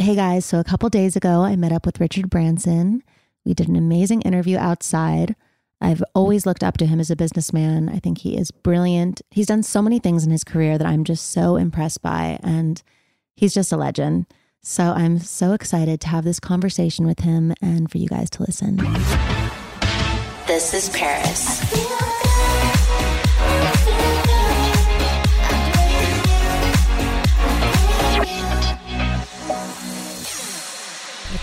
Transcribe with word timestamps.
Hey 0.00 0.14
guys, 0.14 0.46
so 0.46 0.58
a 0.58 0.64
couple 0.64 0.88
days 0.88 1.14
ago, 1.14 1.42
I 1.42 1.56
met 1.56 1.72
up 1.72 1.84
with 1.84 2.00
Richard 2.00 2.30
Branson. 2.30 3.02
We 3.44 3.52
did 3.52 3.68
an 3.68 3.76
amazing 3.76 4.22
interview 4.22 4.56
outside. 4.56 5.36
I've 5.78 6.02
always 6.14 6.46
looked 6.46 6.64
up 6.64 6.78
to 6.78 6.86
him 6.86 7.00
as 7.00 7.10
a 7.10 7.16
businessman. 7.16 7.90
I 7.90 7.98
think 7.98 8.16
he 8.16 8.34
is 8.34 8.50
brilliant. 8.50 9.20
He's 9.30 9.48
done 9.48 9.62
so 9.62 9.82
many 9.82 9.98
things 9.98 10.24
in 10.24 10.30
his 10.30 10.42
career 10.42 10.78
that 10.78 10.86
I'm 10.86 11.04
just 11.04 11.30
so 11.32 11.56
impressed 11.56 12.00
by, 12.00 12.38
and 12.42 12.82
he's 13.36 13.52
just 13.52 13.72
a 13.72 13.76
legend. 13.76 14.24
So 14.62 14.84
I'm 14.84 15.18
so 15.18 15.52
excited 15.52 16.00
to 16.00 16.08
have 16.08 16.24
this 16.24 16.40
conversation 16.40 17.06
with 17.06 17.20
him 17.20 17.52
and 17.60 17.90
for 17.90 17.98
you 17.98 18.08
guys 18.08 18.30
to 18.30 18.42
listen. 18.42 18.76
This 20.46 20.72
is 20.72 20.88
Paris. 20.96 22.09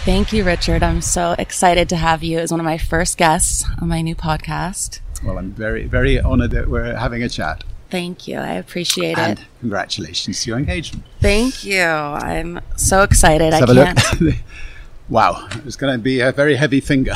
Thank 0.03 0.33
you, 0.33 0.43
Richard. 0.43 0.83
I'm 0.83 1.01
so 1.01 1.33
excited 1.39 1.87
to 1.89 1.95
have 1.95 2.23
you 2.23 2.39
as 2.39 2.51
one 2.51 2.59
of 2.59 2.65
my 2.65 2.77
first 2.77 3.17
guests 3.17 3.63
on 3.81 3.87
my 3.87 4.01
new 4.01 4.15
podcast. 4.15 4.99
Well, 5.23 5.37
I'm 5.37 5.51
very, 5.51 5.85
very 5.85 6.19
honored 6.19 6.51
that 6.51 6.67
we're 6.69 6.95
having 6.95 7.23
a 7.23 7.29
chat. 7.29 7.63
Thank 7.89 8.27
you. 8.27 8.37
I 8.37 8.53
appreciate 8.53 9.17
And 9.17 9.39
it. 9.39 9.45
congratulations 9.61 10.43
to 10.43 10.49
your 10.49 10.59
engagement. 10.59 11.05
Thank 11.21 11.63
you. 11.63 11.81
I'm 11.81 12.59
so 12.75 13.01
excited. 13.03 13.51
Let's 13.53 13.63
I 13.71 13.73
have 13.85 13.95
can't. 13.95 14.21
look. 14.21 14.35
wow, 15.09 15.47
it's 15.65 15.77
going 15.77 15.93
to 15.97 16.03
be 16.03 16.19
a 16.19 16.33
very 16.33 16.57
heavy 16.57 16.81
finger. 16.81 17.13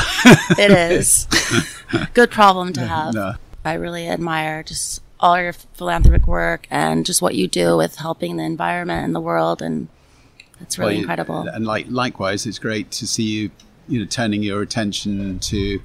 it 0.58 0.72
is. 0.92 1.28
Good 2.14 2.32
problem 2.32 2.72
to 2.74 2.82
have. 2.88 3.14
No. 3.14 3.34
I 3.66 3.74
really 3.74 4.08
admire 4.08 4.64
just 4.64 5.02
all 5.20 5.40
your 5.40 5.52
philanthropic 5.54 6.26
work 6.26 6.68
and 6.72 7.06
just 7.06 7.22
what 7.22 7.36
you 7.36 7.48
do 7.50 7.76
with 7.76 7.98
helping 7.98 8.38
the 8.38 8.44
environment 8.44 9.04
and 9.06 9.14
the 9.14 9.20
world. 9.20 9.62
And 9.62 9.90
it's 10.62 10.78
really 10.78 10.94
Well, 10.94 11.02
incredible. 11.02 11.48
And 11.48 11.66
like 11.66 11.88
likewise, 11.90 12.46
it's 12.46 12.60
great 12.60 12.92
to 12.92 13.08
see 13.08 13.24
you, 13.24 13.52
you 13.88 14.00
know, 14.00 14.06
turning 14.06 14.44
your 14.44 14.62
attention 14.62 15.40
to 15.40 15.82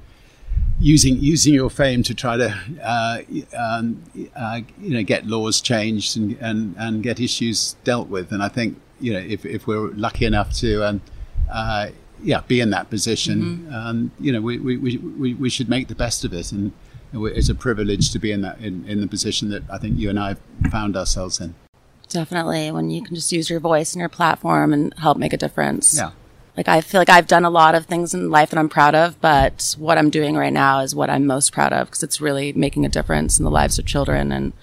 using 0.79 1.19
using 1.19 1.55
your 1.55 1.71
fame 1.71 2.03
to 2.03 2.15
try 2.15 2.37
to, 2.37 2.55
uh, 2.83 3.19
um, 3.57 4.03
uh, 4.35 4.61
you 4.81 4.91
know, 4.91 5.03
get 5.03 5.27
laws 5.27 5.61
changed 5.61 6.17
and, 6.17 6.37
and 6.41 6.75
and 6.79 7.03
get 7.03 7.21
issues 7.21 7.77
dealt 7.85 8.09
with. 8.09 8.33
And 8.33 8.43
I 8.43 8.49
think 8.49 8.79
you 9.01 9.13
know, 9.13 9.19
if 9.19 9.45
if 9.45 9.67
we're 9.67 9.91
lucky 9.93 10.25
enough 10.25 10.53
to, 10.55 10.87
um, 10.87 11.01
uh, 11.51 11.89
yeah, 12.23 12.41
be 12.47 12.61
in 12.61 12.71
that 12.71 12.91
position, 12.91 13.73
um, 13.75 14.11
you 14.19 14.33
know, 14.33 14.41
we, 14.41 14.59
we, 14.59 14.77
we, 14.77 14.97
we 14.97 15.35
we 15.35 15.51
should 15.51 15.69
make 15.69 15.89
the 15.89 15.95
best 15.95 16.25
of 16.25 16.33
it. 16.33 16.53
And 16.53 16.73
it's 17.13 17.49
a 17.49 17.55
privilege 17.55 18.11
to 18.13 18.19
be 18.19 18.33
in 18.33 18.43
that 18.43 18.59
in, 18.61 18.85
in 18.87 19.01
the 19.01 19.07
position 19.07 19.49
that 19.51 19.63
I 19.71 19.79
think 19.79 19.99
you 19.99 20.11
and 20.11 20.19
I 20.19 20.29
have 20.29 20.41
found 20.71 20.97
ourselves 20.97 21.41
in. 21.41 21.55
Definitely. 22.17 22.71
When 22.71 22.89
you 22.89 23.03
can 23.03 23.15
just 23.15 23.31
use 23.31 23.51
your 23.51 23.61
voice 23.61 23.93
and 23.93 24.01
your 24.01 24.09
platform 24.09 24.73
and 24.73 24.95
help 24.99 25.19
make 25.19 25.35
a 25.35 25.37
difference. 25.37 25.95
Yeah. 25.97 26.13
Like 26.57 26.67
I 26.67 26.81
feel 26.81 26.99
like 26.99 27.11
I've 27.11 27.27
done 27.27 27.45
a 27.45 27.51
lot 27.51 27.75
of 27.75 27.85
things 27.85 28.15
in 28.15 28.31
life 28.31 28.49
that 28.51 28.59
I'm 28.59 28.71
proud 28.71 28.95
of, 28.95 29.21
but 29.21 29.77
what 29.79 29.99
I'm 29.99 30.09
doing 30.09 30.35
right 30.35 30.53
now 30.53 30.81
is 30.81 30.95
what 30.95 31.11
I'm 31.11 31.27
most 31.27 31.53
proud 31.53 31.75
of 31.75 31.89
because 31.89 32.03
it's 32.03 32.19
really 32.19 32.55
making 32.55 32.87
a 32.87 32.89
difference 32.89 33.39
in 33.39 33.45
the 33.45 33.51
lives 33.51 33.79
of 33.79 33.85
children 33.85 34.33
and 34.33 34.55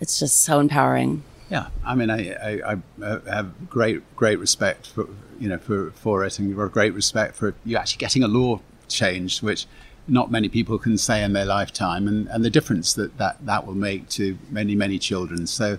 it's 0.00 0.18
just 0.18 0.42
so 0.42 0.58
empowering. 0.58 1.22
Yeah, 1.48 1.68
I 1.84 1.94
mean, 1.94 2.10
I, 2.10 2.32
I, 2.32 2.72
I 2.72 3.04
uh, 3.04 3.20
have 3.30 3.70
great 3.70 4.16
great 4.16 4.40
respect 4.40 4.88
for 4.88 5.06
you 5.38 5.48
know 5.48 5.58
for 5.58 5.92
for 5.92 6.24
it, 6.24 6.40
and 6.40 6.56
great 6.72 6.92
respect 6.92 7.36
for 7.36 7.54
you 7.64 7.76
actually 7.76 7.98
getting 7.98 8.24
a 8.24 8.28
law 8.28 8.60
changed, 8.88 9.42
which 9.42 9.66
not 10.08 10.32
many 10.32 10.48
people 10.48 10.76
can 10.78 10.98
say 10.98 11.22
in 11.22 11.34
their 11.34 11.44
lifetime, 11.44 12.08
and, 12.08 12.26
and 12.28 12.44
the 12.44 12.50
difference 12.50 12.94
that, 12.94 13.16
that 13.18 13.46
that 13.46 13.64
will 13.64 13.76
make 13.76 14.08
to 14.08 14.36
many 14.50 14.74
many 14.74 14.98
children. 14.98 15.46
So, 15.46 15.78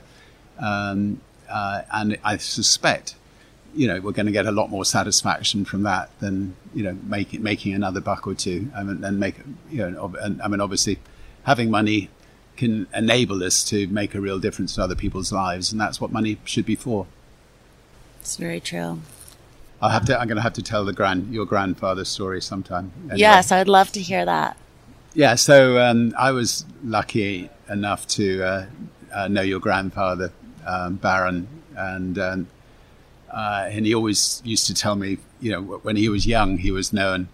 um, 0.60 1.22
uh, 1.50 1.82
and 1.92 2.18
I 2.24 2.38
suspect, 2.38 3.16
you 3.76 3.88
know, 3.88 4.00
we're 4.00 4.12
going 4.12 4.26
to 4.26 4.32
get 4.32 4.46
a 4.46 4.52
lot 4.52 4.70
more 4.70 4.86
satisfaction 4.86 5.66
from 5.66 5.84
that 5.84 6.10
than 6.20 6.56
you 6.74 6.84
know 6.84 6.98
making 7.04 7.44
making 7.44 7.74
another 7.74 8.02
buck 8.02 8.28
or 8.28 8.34
two, 8.34 8.72
I 8.76 8.84
mean, 8.84 9.04
and 9.04 9.20
make 9.20 9.36
you 9.70 9.90
know, 9.90 10.14
and, 10.22 10.42
I 10.42 10.48
mean, 10.48 10.62
obviously, 10.62 11.00
having 11.44 11.70
money 11.70 12.10
can 12.56 12.88
enable 12.94 13.44
us 13.44 13.64
to 13.66 13.88
make 13.88 14.14
a 14.14 14.22
real 14.22 14.40
difference 14.40 14.76
to 14.76 14.84
other 14.84 14.96
people's 14.96 15.32
lives, 15.32 15.72
and 15.72 15.82
that's 15.82 16.00
what 16.00 16.12
money 16.12 16.38
should 16.46 16.66
be 16.66 16.76
for. 16.76 17.08
It's 18.22 18.38
very 18.38 18.60
true. 18.60 19.02
I'll 19.82 19.90
have 19.90 20.06
to. 20.06 20.20
I'm 20.20 20.28
going 20.28 20.38
to 20.38 20.42
have 20.42 20.54
to 20.54 20.64
tell 20.64 20.86
the 20.86 20.94
grand 20.94 21.34
your 21.34 21.46
grandfather's 21.46 22.08
story 22.08 22.42
sometime. 22.42 22.92
Anyway. 23.04 23.18
Yes, 23.18 23.52
I'd 23.52 23.68
love 23.68 23.92
to 23.94 24.02
hear 24.02 24.24
that. 24.24 24.56
Yeah. 25.14 25.36
So 25.36 25.78
um, 25.80 26.14
I 26.18 26.32
was 26.32 26.66
lucky 26.86 27.50
enough 27.70 28.08
to 28.08 28.44
uh, 28.44 28.66
uh, 29.14 29.28
know 29.28 29.42
your 29.42 29.60
grandfather, 29.60 30.32
um, 30.66 30.96
Barron, 30.96 31.48
and 31.76 32.18
um, 32.18 32.48
uh, 33.32 33.68
and 33.70 33.86
he 33.86 33.94
always 33.96 34.42
used 34.46 34.68
to 34.68 34.74
tell 34.74 34.96
me, 34.96 35.18
you 35.42 35.52
know, 35.52 35.62
when 35.62 35.96
he 35.96 36.10
was 36.10 36.26
young, 36.26 36.58
he 36.58 36.72
was 36.72 36.94
known 36.94 37.28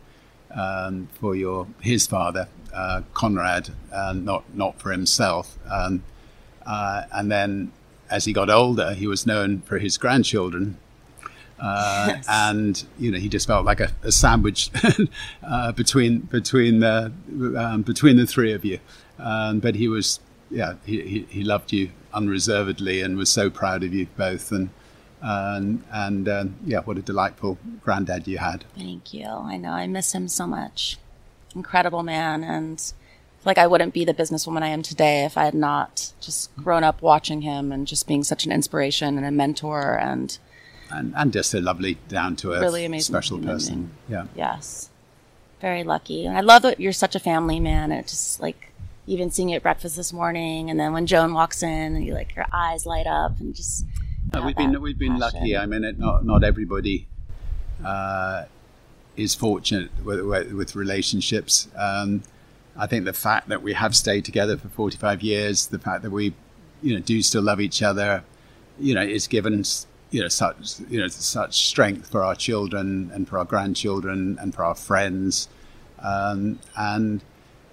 um, 0.56 1.08
for 1.14 1.36
your 1.36 1.68
his 1.82 2.08
father, 2.08 2.48
uh, 2.74 3.02
Conrad, 3.14 3.70
uh, 3.92 4.14
not 4.14 4.44
not 4.56 4.80
for 4.80 4.92
himself. 4.92 5.58
Um, 5.70 6.04
uh, 6.66 7.04
and 7.12 7.32
then 7.32 7.72
as 8.10 8.26
he 8.26 8.34
got 8.34 8.50
older, 8.50 8.94
he 8.94 9.08
was 9.08 9.26
known 9.26 9.62
for 9.62 9.80
his 9.80 9.98
grandchildren. 9.98 10.78
Uh, 11.60 12.16
And 12.30 12.86
you 12.98 13.12
know, 13.12 13.20
he 13.20 13.28
just 13.28 13.46
felt 13.48 13.66
like 13.66 13.80
a, 13.82 13.92
a 14.04 14.12
sandwich 14.12 14.72
uh, 15.44 15.72
between 15.74 16.20
between 16.20 16.80
the 16.80 17.12
um, 17.58 17.82
between 17.82 18.16
the 18.18 18.26
three 18.26 18.54
of 18.54 18.64
you. 18.64 18.80
Um, 19.20 19.60
but 19.60 19.76
he 19.76 19.90
was, 19.90 20.22
yeah, 20.50 20.76
he, 20.86 21.02
he, 21.02 21.28
he 21.30 21.44
loved 21.44 21.72
you 21.72 21.92
unreservedly 22.14 23.02
and 23.02 23.18
was 23.18 23.30
so 23.30 23.50
proud 23.50 23.84
of 23.84 23.94
you 23.94 24.08
both. 24.18 24.52
And 24.52 24.70
and 25.22 25.84
and 25.92 26.30
um, 26.30 26.56
yeah, 26.66 26.80
what 26.80 26.98
a 26.98 27.02
delightful 27.02 27.58
granddad 27.84 28.28
you 28.28 28.38
had. 28.38 28.66
Thank 28.76 29.14
you. 29.14 29.26
I 29.26 29.58
know 29.58 29.72
I 29.72 29.88
miss 29.88 30.14
him 30.14 30.28
so 30.28 30.48
much. 30.48 30.98
Incredible 31.56 32.04
man, 32.04 32.44
and 32.44 32.94
like 33.46 33.58
I 33.58 33.68
wouldn't 33.68 33.94
be 33.94 34.06
the 34.06 34.14
businesswoman 34.14 34.62
I 34.64 34.68
am 34.68 34.82
today 34.82 35.26
if 35.26 35.38
I 35.38 35.46
had 35.46 35.54
not 35.54 36.14
just 36.22 36.56
grown 36.56 36.84
up 36.84 37.02
watching 37.02 37.42
him 37.42 37.72
and 37.72 37.88
just 37.88 38.08
being 38.08 38.24
such 38.24 38.46
an 38.46 38.52
inspiration 38.52 39.18
and 39.18 39.26
a 39.26 39.32
mentor 39.32 39.98
and 39.98 40.38
and, 40.92 41.14
and 41.16 41.32
just 41.32 41.54
a 41.54 41.62
lovely, 41.62 42.00
down 42.08 42.36
to 42.38 42.54
earth, 42.54 42.62
Really 42.62 42.86
amazing 42.86 43.14
special 43.14 43.38
person. 43.38 43.92
Yeah. 44.08 44.26
yes, 44.36 44.90
very 45.62 45.84
lucky. 45.84 46.26
And 46.26 46.36
I 46.36 46.42
love 46.42 46.64
that 46.64 46.80
you're 46.80 46.94
such 46.94 47.16
a 47.16 47.20
family 47.20 47.60
man. 47.60 47.92
It 47.92 48.08
just 48.08 48.40
like 48.42 48.69
even 49.10 49.32
seeing 49.32 49.50
you 49.50 49.56
at 49.56 49.64
breakfast 49.64 49.96
this 49.96 50.14
morning, 50.14 50.70
and 50.70 50.80
then 50.80 50.94
when 50.94 51.06
Joan 51.06 51.34
walks 51.34 51.64
in, 51.64 51.96
and 51.96 52.06
you 52.06 52.14
like 52.14 52.36
your 52.36 52.46
eyes 52.54 52.86
light 52.86 53.08
up, 53.08 53.40
and 53.40 53.56
just 53.56 53.86
No, 54.34 54.46
we've 54.46 54.56
been 54.56 54.80
we've 54.82 54.98
been 54.98 55.20
passion. 55.20 55.40
lucky. 55.40 55.58
I 55.58 55.66
mean, 55.66 55.84
it, 55.84 55.98
not 56.00 56.24
not 56.24 56.44
everybody 56.44 57.08
uh, 57.84 58.46
is 59.18 59.36
fortunate 59.36 59.90
with, 60.04 60.22
with, 60.22 60.52
with 60.54 60.76
relationships. 60.76 61.68
Um, 61.76 62.24
I 62.78 62.88
think 62.88 63.06
the 63.06 63.14
fact 63.14 63.50
that 63.50 63.62
we 63.62 63.74
have 63.74 63.96
stayed 63.96 64.24
together 64.26 64.58
for 64.58 64.70
45 64.70 65.22
years, 65.22 65.68
the 65.68 65.80
fact 65.80 66.04
that 66.04 66.12
we, 66.12 66.34
you 66.82 66.94
know, 66.94 67.02
do 67.02 67.22
still 67.22 67.42
love 67.42 67.60
each 67.60 67.82
other, 67.82 68.24
you 68.80 68.94
know, 68.94 69.02
it's 69.02 69.28
given 69.28 69.64
you 70.12 70.22
know 70.22 70.28
such 70.28 70.80
you 70.90 71.00
know 71.00 71.08
such 71.08 71.68
strength 71.68 72.10
for 72.10 72.24
our 72.24 72.36
children 72.36 73.12
and 73.14 73.28
for 73.28 73.38
our 73.38 73.46
grandchildren 73.46 74.38
and 74.40 74.54
for 74.56 74.64
our 74.64 74.76
friends, 74.76 75.50
um, 76.04 76.60
and 76.78 77.22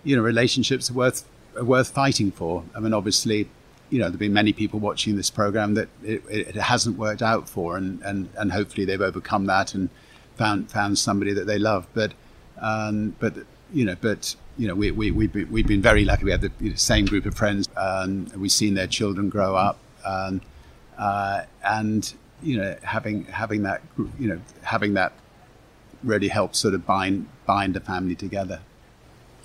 you 0.06 0.16
know, 0.16 0.22
relationships 0.22 0.90
are 0.90 0.94
worth 0.94 1.28
are 1.56 1.64
worth 1.64 1.88
fighting 1.88 2.30
for. 2.30 2.62
I 2.74 2.80
mean, 2.80 2.94
obviously, 2.94 3.48
you 3.90 3.98
know, 3.98 4.08
there've 4.08 4.18
been 4.18 4.32
many 4.32 4.52
people 4.52 4.78
watching 4.78 5.16
this 5.16 5.30
program 5.30 5.74
that 5.74 5.88
it, 6.02 6.22
it, 6.28 6.54
hasn't 6.54 6.96
worked 6.96 7.22
out 7.22 7.48
for, 7.48 7.76
and, 7.76 8.00
and, 8.02 8.28
and 8.36 8.52
hopefully 8.52 8.84
they've 8.84 9.00
overcome 9.00 9.46
that 9.46 9.74
and 9.74 9.88
found 10.36 10.70
found 10.70 10.98
somebody 10.98 11.32
that 11.32 11.46
they 11.46 11.58
love. 11.58 11.86
But 11.92 12.12
um, 12.60 13.16
but 13.18 13.34
you 13.72 13.84
know, 13.84 13.96
but 14.00 14.36
you 14.56 14.68
know, 14.68 14.74
we 14.74 14.92
we 14.92 15.10
we've 15.10 15.32
been, 15.32 15.50
we've 15.50 15.66
been 15.66 15.82
very 15.82 16.04
lucky. 16.04 16.24
We 16.24 16.30
have 16.30 16.40
the 16.40 16.52
you 16.60 16.70
know, 16.70 16.76
same 16.76 17.06
group 17.06 17.26
of 17.26 17.34
friends, 17.34 17.68
um, 17.76 18.28
and 18.32 18.36
we've 18.36 18.52
seen 18.52 18.74
their 18.74 18.86
children 18.86 19.28
grow 19.28 19.56
up, 19.56 19.78
um, 20.04 20.40
uh, 20.96 21.42
and 21.64 22.14
you 22.42 22.58
know, 22.58 22.76
having 22.82 23.24
having 23.24 23.64
that 23.64 23.82
you 24.18 24.28
know 24.28 24.40
having 24.62 24.94
that 24.94 25.12
really 26.04 26.28
helps 26.28 26.58
sort 26.58 26.74
of 26.74 26.86
bind 26.86 27.28
bind 27.44 27.76
a 27.76 27.80
family 27.80 28.14
together. 28.14 28.60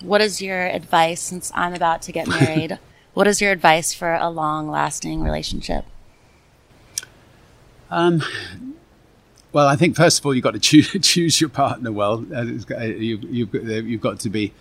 What 0.02 0.20
is 0.20 0.42
your 0.42 0.66
advice 0.66 1.20
since 1.20 1.52
I'm 1.54 1.74
about 1.74 2.02
to 2.02 2.12
get 2.12 2.26
married? 2.26 2.78
what 3.14 3.26
is 3.26 3.40
your 3.40 3.52
advice 3.52 3.94
for 3.94 4.14
a 4.14 4.28
long 4.28 4.68
lasting 4.68 5.22
relationship? 5.22 5.84
Um, 7.90 8.22
well, 9.52 9.68
I 9.68 9.76
think 9.76 9.96
first 9.96 10.18
of 10.18 10.26
all 10.26 10.34
you've 10.34 10.44
got 10.44 10.54
to 10.54 10.58
choose, 10.58 10.90
choose 11.02 11.40
your 11.40 11.50
partner 11.50 11.92
well. 11.92 12.24
Uh, 12.34 12.44
uh, 12.74 12.84
You've, 12.84 13.24
you've, 13.24 13.52
got, 13.52 13.62
you've 13.62 14.00
got 14.00 14.20
to 14.20 14.30
be 14.30 14.52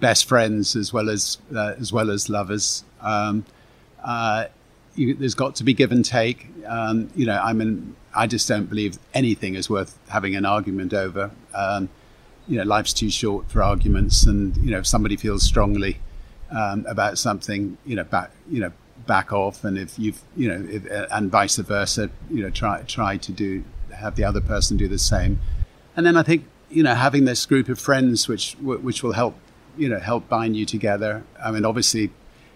best 0.00 0.26
friends 0.26 0.74
as 0.74 0.92
well 0.92 1.10
as 1.10 1.38
uh, 1.54 1.74
as 1.78 1.92
well 1.92 2.10
as 2.10 2.28
lovers. 2.28 2.84
Um, 3.00 3.44
uh, 4.02 4.46
you, 4.94 5.14
there's 5.14 5.34
got 5.34 5.54
to 5.56 5.64
be 5.64 5.74
give 5.74 5.92
and 5.92 6.04
take. 6.04 6.46
Um, 6.66 7.10
you 7.14 7.26
know, 7.26 7.40
I 7.40 7.52
mean, 7.52 7.94
I 8.14 8.26
just 8.26 8.48
don't 8.48 8.66
believe 8.66 8.98
anything 9.14 9.54
is 9.54 9.70
worth 9.70 9.98
having 10.08 10.34
an 10.34 10.44
argument 10.44 10.94
over. 10.94 11.30
Um, 11.54 11.88
you 12.48 12.56
know, 12.56 12.64
life's 12.64 12.92
too 12.92 13.10
short 13.10 13.50
for 13.50 13.62
arguments, 13.62 14.24
and 14.24 14.56
you 14.58 14.70
know, 14.70 14.78
if 14.78 14.86
somebody 14.86 15.16
feels 15.16 15.42
strongly 15.42 16.00
um, 16.50 16.86
about 16.88 17.18
something, 17.18 17.76
you 17.84 17.94
know, 17.94 18.04
back, 18.04 18.30
you 18.50 18.60
know, 18.60 18.72
back 19.06 19.32
off, 19.32 19.64
and 19.64 19.78
if 19.78 19.98
you've, 19.98 20.20
you 20.36 20.48
know, 20.48 20.66
if, 20.68 20.90
uh, 20.90 21.06
and 21.10 21.30
vice 21.30 21.56
versa, 21.56 22.10
you 22.30 22.42
know, 22.42 22.50
try 22.50 22.82
try 22.82 23.16
to 23.18 23.32
do 23.32 23.64
have 23.94 24.16
the 24.16 24.24
other 24.24 24.40
person 24.40 24.76
do 24.76 24.88
the 24.88 24.98
same, 24.98 25.38
and 25.96 26.06
then 26.06 26.16
I 26.16 26.22
think 26.22 26.44
you 26.70 26.82
know 26.82 26.94
having 26.94 27.24
this 27.24 27.44
group 27.46 27.68
of 27.68 27.78
friends 27.78 28.28
which 28.28 28.56
which 28.60 29.02
will 29.02 29.12
help 29.12 29.34
you 29.76 29.88
know 29.88 29.98
help 29.98 30.28
bind 30.28 30.56
you 30.56 30.64
together. 30.64 31.24
I 31.42 31.50
mean, 31.50 31.64
obviously, 31.64 32.10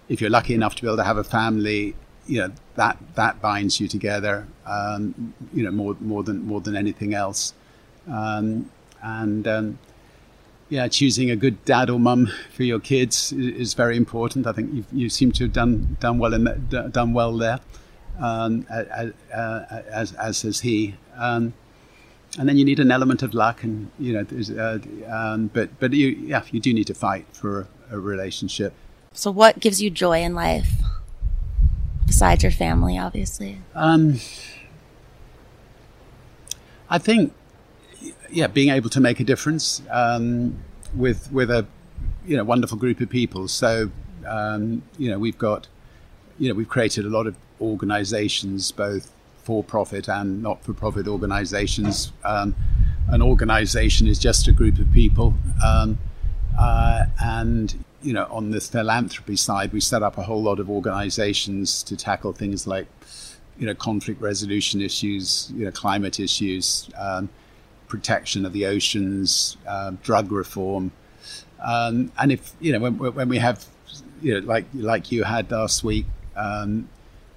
if 0.09 0.21
you're 0.21 0.31
lucky 0.31 0.55
enough 0.55 0.75
to 0.77 0.83
be 0.83 0.89
able 0.89 0.97
to 0.97 1.05
have 1.05 1.19
a 1.19 1.25
family, 1.25 1.94
you 2.27 2.41
know 2.41 2.53
that 2.77 2.99
that 3.15 3.43
binds 3.43 3.79
you 3.81 3.89
together. 3.89 4.47
Um, 4.65 5.35
you 5.53 5.62
know 5.65 5.71
more 5.71 5.97
more 6.00 6.23
than 6.23 6.47
more 6.47 6.61
than 6.62 6.77
anything 6.77 7.12
else, 7.15 7.53
um, 8.11 8.71
and 9.03 9.47
um, 9.47 9.79
yeah, 10.69 10.89
choosing 10.89 11.31
a 11.31 11.37
good 11.37 11.65
dad 11.65 11.91
or 11.91 11.99
mum 11.99 12.31
for 12.55 12.63
your 12.63 12.81
kids 12.81 13.33
is, 13.33 13.55
is 13.57 13.75
very 13.75 13.97
important. 13.97 14.47
I 14.47 14.53
think 14.53 14.73
you 14.73 14.85
you 14.93 15.09
seem 15.09 15.33
to 15.33 15.45
have 15.45 15.53
done 15.53 15.97
done 16.01 16.19
well 16.19 16.35
in 16.35 16.45
that, 16.45 16.93
done 16.93 17.13
well 17.13 17.37
there, 17.37 17.61
um, 18.19 18.67
as, 18.71 19.13
uh, 19.35 19.83
as 19.91 20.13
as 20.15 20.43
has 20.43 20.61
he. 20.61 20.95
Um, 21.17 21.55
and 22.39 22.49
then 22.49 22.57
you 22.57 22.65
need 22.65 22.81
an 22.81 22.91
element 22.91 23.23
of 23.23 23.35
luck, 23.35 23.63
and 23.63 23.91
you 23.99 24.15
know, 24.15 24.25
there's, 24.25 24.51
uh, 24.51 24.79
um, 25.11 25.49
but 25.49 25.79
but 25.79 25.93
you 25.93 26.09
yeah, 26.09 26.43
you 26.51 26.61
do 26.61 26.73
need 26.73 26.87
to 26.87 26.95
fight 26.95 27.27
for 27.33 27.69
a, 27.91 27.97
a 27.97 28.01
relationship. 28.01 28.73
So, 29.13 29.31
what 29.31 29.61
gives 29.61 29.83
you 29.83 29.91
joy 29.91 30.23
in 30.23 30.35
life 30.35 30.71
besides 32.07 32.43
your 32.43 32.53
family, 32.53 32.99
obviously? 32.99 33.59
Um, 33.75 34.21
I 36.89 36.99
think, 36.99 37.35
yeah, 38.31 38.47
being 38.47 38.71
able 38.71 38.91
to 38.91 39.01
make 39.01 39.21
a 39.21 39.25
difference 39.25 39.83
um, 39.91 40.59
with 40.95 41.31
with 41.33 41.51
a 41.51 41.67
you 42.25 42.37
know 42.37 42.45
wonderful 42.45 42.79
group 42.79 43.01
of 43.01 43.09
people. 43.09 43.49
So 43.49 43.91
um, 44.27 44.83
you 44.99 45.11
know 45.11 45.19
we've 45.19 45.39
got 45.39 45.69
you 46.39 46.49
know 46.49 46.55
we've 46.55 46.69
created 46.69 47.05
a 47.05 47.09
lot 47.09 47.27
of 47.27 47.37
organisations, 47.61 48.73
both 48.73 49.13
for 49.45 49.63
profit 49.65 50.09
and 50.09 50.43
not 50.43 50.63
for 50.65 50.73
profit 50.73 51.09
organisations. 51.09 52.13
Um, 52.25 52.55
an 53.09 53.21
organisation 53.21 54.07
is 54.07 54.19
just 54.19 54.47
a 54.47 54.53
group 54.53 54.79
of 54.79 54.91
people, 54.93 55.35
um, 55.65 55.99
uh, 56.59 57.07
and 57.23 57.85
you 58.03 58.13
know 58.13 58.27
on 58.31 58.51
the 58.51 58.61
philanthropy 58.61 59.37
side, 59.37 59.73
we 59.73 59.81
set 59.81 60.03
up 60.03 60.19
a 60.19 60.23
whole 60.23 60.43
lot 60.43 60.61
of 60.61 60.71
organisations 60.71 61.83
to 61.85 61.97
tackle 61.97 62.33
things 62.33 62.67
like 62.67 62.87
you 63.59 63.67
know, 63.67 63.75
conflict 63.75 64.21
resolution 64.21 64.81
issues, 64.81 65.53
you 65.55 65.65
know, 65.65 65.71
climate 65.71 66.19
issues, 66.19 66.89
um, 66.99 67.29
protection 67.93 68.47
of 68.47 68.53
the 68.55 68.65
oceans, 68.65 69.59
uh, 69.69 69.93
drug 70.03 70.33
reform, 70.33 70.91
um, 71.62 72.11
and 72.19 72.33
if 72.33 72.53
you 72.59 72.73
know, 72.73 72.81
when, 72.81 72.94
when 72.97 73.29
we 73.29 73.39
have, 73.39 73.65
you 74.23 74.33
know, 74.35 74.47
like 74.47 74.65
like 74.75 75.12
you 75.12 75.25
had 75.25 75.50
last 75.50 75.85
week 75.85 76.06
um, 76.35 76.89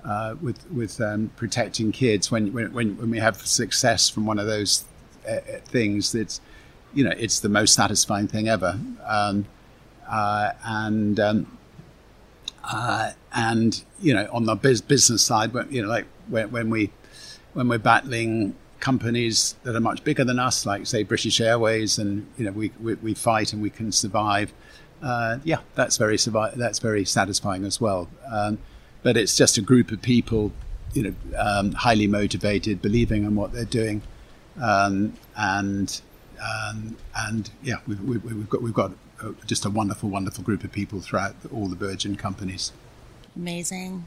uh, 0.04 0.36
with 0.42 0.60
with 0.72 1.00
um, 1.02 1.30
protecting 1.36 1.92
kids, 1.92 2.32
when, 2.32 2.54
when 2.54 2.74
when 2.74 3.10
we 3.12 3.20
have 3.20 3.36
success 3.38 4.10
from 4.10 4.26
one 4.26 4.40
of 4.40 4.48
those 4.48 4.86
uh, 5.30 5.40
things, 5.66 6.16
it's 6.16 6.40
you 6.94 7.04
know, 7.04 7.14
it's 7.18 7.42
the 7.42 7.50
most 7.50 7.74
satisfying 7.76 8.28
thing 8.28 8.48
ever, 8.48 8.80
um, 9.06 9.46
uh, 10.10 10.52
and. 10.64 11.20
Um, 11.20 11.58
uh, 12.68 13.12
and 13.32 13.84
you 14.02 14.12
know, 14.16 14.28
on 14.32 14.46
the 14.46 14.56
biz- 14.56 14.82
business 14.82 15.24
side, 15.24 15.54
when, 15.54 15.72
you 15.72 15.84
know, 15.84 15.88
like 15.88 16.08
when, 16.30 16.50
when 16.50 16.72
we 16.72 16.90
when 17.54 17.68
we're 17.68 17.78
battling 17.78 18.56
companies 18.80 19.56
that 19.64 19.76
are 19.76 19.82
much 19.82 20.04
bigger 20.04 20.24
than 20.24 20.40
us, 20.40 20.66
like 20.66 20.86
say 20.86 21.04
British 21.04 21.40
Airways, 21.42 21.98
and 21.98 22.28
you 22.38 22.46
know, 22.46 22.52
we 22.52 22.72
we, 22.82 22.96
we 22.96 23.14
fight 23.14 23.54
and 23.54 23.62
we 23.62 23.70
can 23.70 23.92
survive. 23.92 24.54
Uh, 25.02 25.38
yeah, 25.44 25.60
that's 25.76 25.98
very 25.98 26.18
survi- 26.18 26.54
that's 26.56 26.80
very 26.80 27.06
satisfying 27.06 27.66
as 27.66 27.80
well. 27.80 28.08
Um, 28.32 28.58
but 29.04 29.18
it's 29.18 29.38
just 29.38 29.58
a 29.58 29.62
group 29.62 29.92
of 29.92 30.02
people, 30.02 30.52
you 30.94 31.04
know, 31.04 31.16
um, 31.38 31.74
highly 31.74 32.08
motivated, 32.08 32.82
believing 32.82 33.24
in 33.24 33.36
what 33.36 33.52
they're 33.52 33.66
doing, 33.66 34.02
um, 34.62 35.14
and 35.38 36.02
um, 36.42 36.98
and 37.16 37.50
yeah, 37.64 37.76
we've, 37.88 38.02
we've, 38.02 38.50
got 38.50 38.62
we've 38.62 38.74
got 38.74 38.92
uh, 39.22 39.32
just 39.46 39.66
a 39.66 39.70
wonderful, 39.70 40.10
wonderful 40.10 40.44
group 40.44 40.64
of 40.64 40.72
people 40.72 41.02
throughout 41.02 41.36
all 41.54 41.68
the 41.68 41.76
Virgin 41.76 42.16
companies. 42.16 42.72
Amazing. 43.36 44.06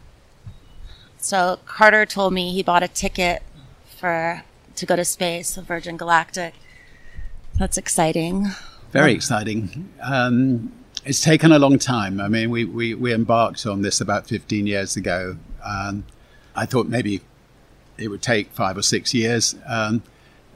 So 1.19 1.59
Carter 1.67 2.07
told 2.07 2.33
me 2.33 2.53
he 2.53 2.63
bought 2.63 2.83
a 2.83 2.89
ticket 2.89 3.43
for 3.99 4.43
to 4.79 4.87
go 4.87 4.97
to 4.97 5.05
space, 5.05 5.57
Virgin 5.57 5.97
Galactic. 5.97 6.55
That's 7.59 7.77
exciting. 7.77 8.47
Very 8.93 9.13
exciting. 9.13 9.93
Um, 10.03 10.73
it's 11.05 11.21
taken 11.21 11.53
a 11.53 11.59
long 11.59 11.79
time. 11.79 12.21
I 12.21 12.29
mean, 12.29 12.51
we, 12.51 12.65
we, 12.65 12.95
we 12.95 13.13
embarked 13.13 13.67
on 13.67 13.83
this 13.83 14.01
about 14.01 14.27
15 14.27 14.67
years 14.67 14.97
ago. 14.97 15.37
Um, 15.65 16.05
I 16.55 16.67
thought 16.67 16.87
maybe 16.89 17.21
it 17.99 18.09
would 18.09 18.23
take 18.23 18.51
five 18.53 18.77
or 18.77 18.83
six 18.83 19.13
years. 19.13 19.55
Um, 19.67 20.03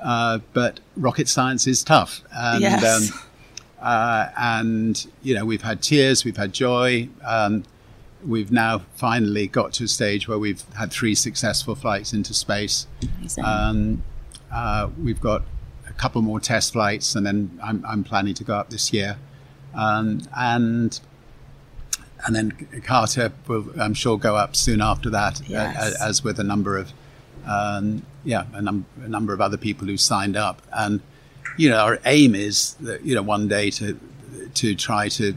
uh, 0.00 0.38
but 0.52 0.80
rocket 0.96 1.28
science 1.28 1.66
is 1.66 1.82
tough. 1.82 2.22
And, 2.32 2.62
Yes. 2.62 3.12
um, 3.12 3.18
uh, 3.80 4.28
and, 4.36 5.06
you 5.22 5.34
know, 5.34 5.44
we've 5.44 5.62
had 5.62 5.82
tears, 5.82 6.24
we've 6.24 6.36
had 6.36 6.52
joy. 6.52 7.08
Um, 7.24 7.64
we've 8.24 8.52
now 8.52 8.82
finally 8.94 9.46
got 9.48 9.72
to 9.74 9.84
a 9.84 9.88
stage 9.88 10.28
where 10.28 10.38
we've 10.38 10.62
had 10.76 10.92
three 10.92 11.14
successful 11.14 11.74
flights 11.74 12.12
into 12.12 12.32
space. 12.34 12.86
Uh, 14.52 14.90
we've 15.02 15.20
got 15.20 15.42
a 15.88 15.92
couple 15.94 16.20
more 16.22 16.40
test 16.40 16.72
flights, 16.72 17.14
and 17.14 17.24
then 17.26 17.58
I'm, 17.62 17.84
I'm 17.86 18.04
planning 18.04 18.34
to 18.34 18.44
go 18.44 18.54
up 18.54 18.70
this 18.70 18.92
year. 18.92 19.16
Um, 19.74 20.20
and 20.36 20.98
and 22.26 22.36
then 22.36 22.52
Carter 22.84 23.32
will, 23.48 23.66
I'm 23.80 23.94
sure, 23.94 24.16
go 24.18 24.36
up 24.36 24.54
soon 24.54 24.80
after 24.80 25.10
that, 25.10 25.40
Yes. 25.48 25.76
uh, 26.00 26.08
as 26.08 26.22
with 26.22 26.38
a 26.38 26.44
number 26.44 26.76
of 26.78 26.92
Um, 27.44 28.02
yeah, 28.24 28.44
a, 28.54 28.62
num- 28.62 28.86
a 29.02 29.08
number 29.08 29.32
of 29.32 29.40
other 29.40 29.56
people 29.56 29.88
who 29.88 29.96
signed 29.96 30.36
up, 30.36 30.62
and 30.72 31.00
you 31.58 31.68
know, 31.70 31.78
our 31.78 31.98
aim 32.04 32.34
is 32.36 32.74
that 32.80 33.04
you 33.04 33.14
know 33.16 33.22
one 33.22 33.48
day 33.48 33.70
to 33.70 33.98
to 34.54 34.74
try 34.76 35.08
to 35.08 35.34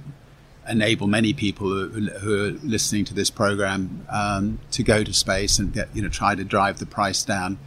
enable 0.70 1.08
many 1.08 1.34
people 1.34 1.68
who, 1.70 1.88
who 2.20 2.46
are 2.46 2.52
listening 2.64 3.06
to 3.06 3.14
this 3.14 3.30
program 3.32 4.06
um, 4.10 4.60
to 4.72 4.84
go 4.84 5.04
to 5.04 5.14
space 5.14 5.58
and 5.60 5.74
get 5.74 5.88
you 5.96 6.02
know 6.04 6.10
try 6.10 6.36
to 6.36 6.44
drive 6.44 6.78
the 6.78 6.86
price 6.86 7.24
down. 7.24 7.58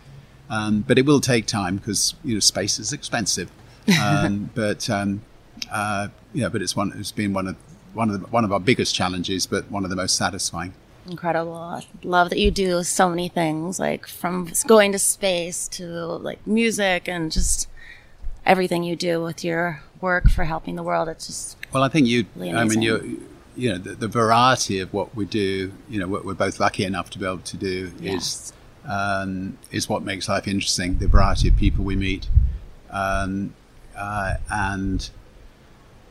Um, 0.50 0.84
but 0.86 0.98
it 0.98 1.06
will 1.06 1.20
take 1.20 1.46
time 1.46 1.76
because 1.76 2.14
you 2.24 2.34
know 2.34 2.40
space 2.40 2.78
is 2.78 2.92
expensive. 2.92 3.50
Um, 4.00 4.50
but 4.54 4.88
um, 4.88 5.22
uh, 5.70 6.08
yeah, 6.32 6.48
but 6.48 6.62
it's 6.62 6.76
one. 6.76 6.92
It's 6.96 7.12
been 7.12 7.32
one 7.32 7.48
of 7.48 7.56
one 7.94 8.10
of 8.10 8.20
the, 8.20 8.26
one 8.28 8.44
of 8.44 8.52
our 8.52 8.60
biggest 8.60 8.94
challenges, 8.94 9.46
but 9.46 9.70
one 9.70 9.84
of 9.84 9.90
the 9.90 9.96
most 9.96 10.16
satisfying. 10.16 10.72
Incredible. 11.08 11.54
I 11.54 11.86
love 12.02 12.30
that 12.30 12.38
you 12.38 12.50
do 12.50 12.82
so 12.82 13.08
many 13.08 13.28
things, 13.28 13.78
like 13.78 14.06
from 14.06 14.50
going 14.66 14.92
to 14.92 14.98
space 14.98 15.68
to 15.68 15.84
like 15.86 16.46
music 16.46 17.08
and 17.08 17.32
just 17.32 17.68
everything 18.44 18.82
you 18.82 18.96
do 18.96 19.22
with 19.22 19.44
your 19.44 19.82
work 20.00 20.28
for 20.28 20.44
helping 20.44 20.76
the 20.76 20.82
world. 20.82 21.08
It's 21.08 21.26
just 21.26 21.56
well, 21.72 21.82
I 21.82 21.88
think 21.88 22.06
you. 22.06 22.26
really 22.36 22.52
I 22.52 22.64
mean, 22.64 22.82
you. 22.82 23.24
You 23.56 23.70
know, 23.70 23.78
the, 23.78 23.94
the 23.96 24.06
variety 24.06 24.78
of 24.78 24.92
what 24.92 25.16
we 25.16 25.24
do. 25.24 25.72
You 25.88 25.98
know, 25.98 26.06
what 26.06 26.24
we're 26.24 26.34
both 26.34 26.60
lucky 26.60 26.84
enough 26.84 27.10
to 27.10 27.18
be 27.18 27.24
able 27.24 27.38
to 27.38 27.56
do 27.56 27.92
is 28.00 28.52
um, 28.86 29.58
is 29.70 29.88
what 29.88 30.02
makes 30.02 30.28
life 30.28 30.46
interesting. 30.48 30.98
The 30.98 31.08
variety 31.08 31.48
of 31.48 31.56
people 31.56 31.84
we 31.84 31.96
meet, 31.96 32.28
um, 32.90 33.54
uh, 33.96 34.34
and 34.50 35.08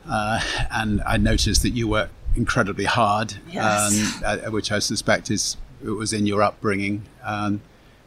uh, 0.09 0.39
and 0.71 1.01
I 1.05 1.17
noticed 1.17 1.61
that 1.63 1.71
you 1.71 1.87
work 1.87 2.09
incredibly 2.35 2.85
hard, 2.85 3.35
Yes. 3.51 4.17
um, 4.17 4.23
uh, 4.25 4.51
which 4.51 4.71
I 4.71 4.79
suspect 4.79 5.29
is 5.31 5.57
it 5.83 5.89
was 5.89 6.13
in 6.13 6.25
your 6.25 6.41
upbringing. 6.41 7.03
Um, 7.23 7.61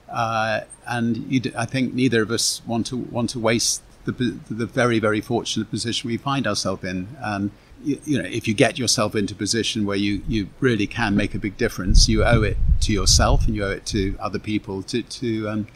uh, 0.09 0.61
and 0.89 1.19
you, 1.31 1.41
d- 1.41 1.53
I 1.57 1.67
think 1.67 1.95
neither 1.95 2.23
of 2.23 2.31
us 2.31 2.63
want 2.67 2.87
to 2.87 2.97
want 2.97 3.31
to 3.31 3.39
waste 3.39 3.83
the 4.05 4.13
the 4.51 4.67
very 4.67 4.99
very 4.99 5.21
fortunate 5.21 5.71
position 5.71 6.09
we 6.09 6.17
find 6.17 6.47
ourselves 6.47 6.85
in. 6.85 7.09
And 7.21 7.51
you, 7.83 8.01
you 8.05 8.23
know, 8.23 8.29
if 8.29 8.47
you 8.47 8.55
get 8.55 8.79
yourself 8.79 9.15
into 9.15 9.35
a 9.35 9.37
position 9.37 9.87
where 9.87 9.97
you, 9.97 10.23
you 10.29 10.49
really 10.61 10.87
can 10.87 11.17
make 11.17 11.35
a 11.35 11.39
big 11.39 11.57
difference, 11.57 12.09
you 12.09 12.25
owe 12.25 12.43
it 12.43 12.57
to 12.83 12.93
yourself 12.93 13.47
and 13.47 13.55
you 13.55 13.65
owe 13.65 13.71
it 13.71 13.87
to 13.87 14.17
other 14.21 14.39
people 14.39 14.83
to 14.85 15.03
to 15.03 15.49
um, 15.49 15.67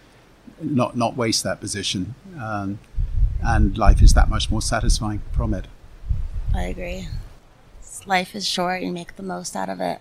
not 0.60 0.96
not 0.96 1.16
waste 1.16 1.44
that 1.44 1.60
position. 1.60 2.14
Um, 2.38 2.78
and 3.42 3.76
life 3.76 4.00
is 4.02 4.14
that 4.14 4.28
much 4.28 4.50
more 4.50 4.62
satisfying 4.62 5.22
from 5.32 5.52
it. 5.54 5.66
I 6.54 6.62
agree. 6.62 7.08
Life 8.06 8.34
is 8.34 8.46
short. 8.46 8.82
You 8.82 8.92
make 8.92 9.16
the 9.16 9.22
most 9.22 9.56
out 9.56 9.68
of 9.68 9.80
it. 9.80 10.00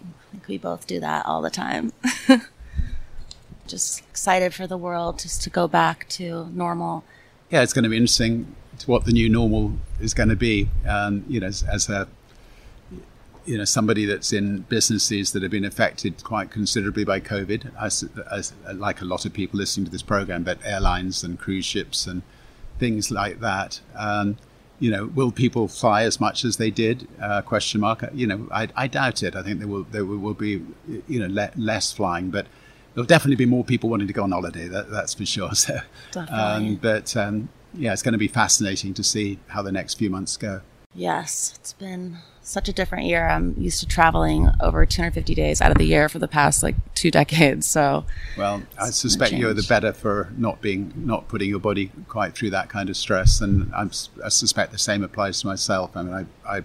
I 0.00 0.30
think 0.30 0.46
we 0.48 0.58
both 0.58 0.86
do 0.86 1.00
that 1.00 1.26
all 1.26 1.42
the 1.42 1.50
time. 1.50 1.92
just 3.66 4.00
excited 4.00 4.54
for 4.54 4.66
the 4.66 4.76
world 4.76 5.18
just 5.18 5.42
to 5.42 5.50
go 5.50 5.66
back 5.66 6.08
to 6.08 6.46
normal. 6.52 7.04
yeah, 7.50 7.62
it's 7.62 7.72
going 7.72 7.82
to 7.82 7.88
be 7.88 7.96
interesting 7.96 8.54
to 8.78 8.90
what 8.90 9.04
the 9.04 9.12
new 9.12 9.28
normal 9.28 9.72
is 10.00 10.14
going 10.14 10.28
to 10.28 10.36
be. 10.36 10.68
Um, 10.88 11.24
you 11.28 11.40
know, 11.40 11.46
as, 11.46 11.62
as 11.62 11.88
a 11.88 12.08
you 13.46 13.56
know 13.56 13.64
somebody 13.64 14.04
that's 14.04 14.32
in 14.32 14.58
businesses 14.62 15.32
that 15.32 15.42
have 15.42 15.52
been 15.52 15.64
affected 15.64 16.22
quite 16.24 16.50
considerably 16.50 17.04
by 17.04 17.20
COVID, 17.20 17.70
as, 17.80 18.04
as 18.30 18.52
like 18.74 19.00
a 19.00 19.04
lot 19.04 19.24
of 19.24 19.32
people 19.32 19.58
listening 19.58 19.86
to 19.86 19.92
this 19.92 20.02
program, 20.02 20.42
but 20.42 20.58
airlines 20.64 21.22
and 21.22 21.38
cruise 21.38 21.64
ships 21.64 22.06
and 22.06 22.22
things 22.78 23.10
like 23.10 23.40
that. 23.40 23.80
Um, 23.94 24.36
you 24.78 24.90
know, 24.90 25.06
will 25.06 25.32
people 25.32 25.68
fly 25.68 26.02
as 26.02 26.20
much 26.20 26.44
as 26.44 26.58
they 26.58 26.70
did? 26.70 27.08
Uh, 27.20 27.40
question 27.40 27.80
mark. 27.80 28.04
You 28.12 28.26
know, 28.26 28.48
I, 28.52 28.68
I 28.76 28.88
doubt 28.88 29.22
it. 29.22 29.34
I 29.34 29.42
think 29.42 29.58
there 29.58 29.68
will 29.68 29.84
there 29.84 30.04
will, 30.04 30.34
be 30.34 30.62
you 31.08 31.20
know 31.20 31.28
le- 31.28 31.52
less 31.56 31.92
flying, 31.92 32.30
but 32.30 32.46
there'll 32.92 33.06
definitely 33.06 33.36
be 33.36 33.46
more 33.46 33.64
people 33.64 33.88
wanting 33.88 34.06
to 34.06 34.12
go 34.12 34.22
on 34.22 34.32
holiday. 34.32 34.68
That, 34.68 34.90
that's 34.90 35.14
for 35.14 35.24
sure. 35.24 35.50
So, 35.54 35.78
Definitely. 36.12 36.68
um, 36.68 36.74
but 36.76 37.16
um, 37.16 37.48
yeah, 37.76 37.92
it's 37.92 38.02
going 38.02 38.12
to 38.12 38.18
be 38.18 38.28
fascinating 38.28 38.94
to 38.94 39.02
see 39.02 39.38
how 39.48 39.62
the 39.62 39.72
next 39.72 39.94
few 39.94 40.10
months 40.10 40.36
go. 40.36 40.60
Yes, 40.94 41.52
it's 41.56 41.74
been 41.74 42.18
such 42.40 42.68
a 42.68 42.72
different 42.72 43.04
year. 43.04 43.28
I'm 43.28 43.54
used 43.58 43.80
to 43.80 43.86
traveling 43.86 44.48
over 44.60 44.86
250 44.86 45.34
days 45.34 45.60
out 45.60 45.70
of 45.70 45.76
the 45.76 45.84
year 45.84 46.08
for 46.08 46.18
the 46.18 46.28
past 46.28 46.62
like 46.62 46.76
two 46.94 47.10
decades. 47.10 47.66
So, 47.66 48.06
Well, 48.38 48.62
I 48.80 48.90
suspect 48.90 49.32
you're 49.32 49.52
the 49.52 49.66
better 49.68 49.92
for 49.92 50.32
not 50.38 50.62
being 50.62 50.92
not 50.96 51.28
putting 51.28 51.50
your 51.50 51.58
body 51.58 51.90
quite 52.08 52.34
through 52.34 52.50
that 52.50 52.70
kind 52.70 52.88
of 52.88 52.96
stress, 52.96 53.40
and 53.40 53.72
I'm, 53.74 53.90
I 54.24 54.28
suspect 54.30 54.72
the 54.72 54.78
same 54.78 55.02
applies 55.02 55.40
to 55.42 55.46
myself. 55.48 55.96
I 55.96 56.02
mean, 56.02 56.14
I, 56.46 56.58
I 56.58 56.62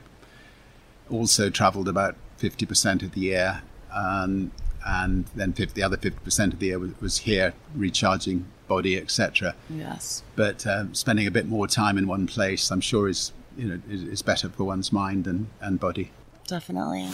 also 1.09 1.49
travelled 1.49 1.89
about 1.89 2.15
fifty 2.37 2.65
percent 2.65 3.03
of 3.03 3.11
the 3.11 3.21
year, 3.21 3.63
um, 3.93 4.51
and 4.85 5.25
then 5.35 5.51
50, 5.51 5.73
the 5.73 5.83
other 5.83 5.97
fifty 5.97 6.19
percent 6.23 6.53
of 6.53 6.59
the 6.59 6.67
year 6.67 6.79
was, 6.79 6.91
was 7.01 7.17
here 7.17 7.53
recharging 7.75 8.45
body, 8.71 8.97
etc. 8.97 9.53
yes. 9.69 10.23
But 10.37 10.65
um, 10.65 10.93
spending 10.93 11.27
a 11.27 11.31
bit 11.31 11.45
more 11.45 11.67
time 11.67 11.97
in 11.97 12.07
one 12.07 12.25
place, 12.25 12.71
I'm 12.71 12.79
sure, 12.79 13.09
is 13.09 13.33
you 13.57 13.67
know 13.67 13.81
is, 13.89 14.03
is 14.03 14.21
better 14.21 14.47
for 14.47 14.63
one's 14.63 14.93
mind 14.93 15.27
and, 15.27 15.47
and 15.59 15.77
body. 15.77 16.11
Definitely. 16.47 17.09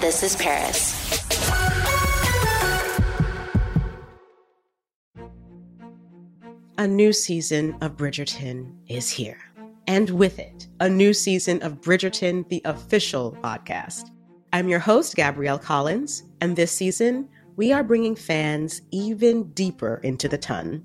This 0.00 0.22
is 0.22 0.34
Paris. 0.36 0.80
A 6.78 6.88
new 6.88 7.12
season 7.12 7.76
of 7.82 7.96
Bridgerton 7.96 8.72
is 8.88 9.10
here. 9.10 9.38
And 9.86 10.08
with 10.10 10.38
it, 10.38 10.66
a 10.80 10.88
new 10.88 11.12
season 11.12 11.62
of 11.62 11.80
Bridgerton, 11.82 12.48
the 12.48 12.62
official 12.64 13.36
podcast. 13.42 14.04
I'm 14.54 14.68
your 14.68 14.80
host, 14.80 15.14
Gabrielle 15.14 15.58
Collins, 15.58 16.22
and 16.40 16.56
this 16.56 16.72
season, 16.72 17.28
we 17.56 17.72
are 17.72 17.84
bringing 17.84 18.16
fans 18.16 18.80
even 18.90 19.44
deeper 19.52 20.00
into 20.02 20.28
the 20.28 20.38
ton. 20.38 20.84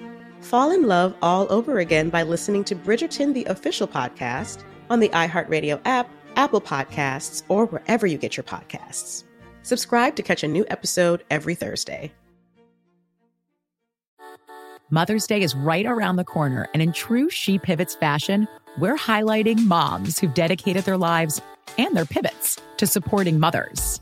fall 0.41 0.71
in 0.71 0.87
love 0.87 1.15
all 1.21 1.51
over 1.51 1.79
again 1.79 2.09
by 2.09 2.23
listening 2.23 2.63
to 2.65 2.75
Bridgerton, 2.75 3.33
the 3.33 3.45
official 3.45 3.87
podcast, 3.87 4.63
on 4.89 4.99
the 4.99 5.09
iHeartRadio 5.09 5.79
app, 5.85 6.09
Apple 6.35 6.61
Podcasts, 6.61 7.43
or 7.47 7.65
wherever 7.65 8.05
you 8.05 8.17
get 8.17 8.35
your 8.35 8.43
podcasts. 8.43 9.23
Subscribe 9.63 10.15
to 10.15 10.23
catch 10.23 10.43
a 10.43 10.47
new 10.47 10.65
episode 10.69 11.23
every 11.29 11.55
Thursday. 11.55 12.11
Mother's 14.89 15.25
Day 15.25 15.41
is 15.41 15.55
right 15.55 15.85
around 15.85 16.17
the 16.17 16.25
corner, 16.25 16.67
and 16.73 16.83
in 16.83 16.91
true 16.91 17.29
She 17.29 17.57
Pivots 17.57 17.95
fashion, 17.95 18.45
we're 18.77 18.97
highlighting 18.97 19.65
moms 19.65 20.19
who've 20.19 20.33
dedicated 20.33 20.83
their 20.83 20.97
lives 20.97 21.41
and 21.77 21.95
their 21.95 22.05
pivots 22.05 22.59
to 22.75 22.85
supporting 22.85 23.39
mothers. 23.39 24.01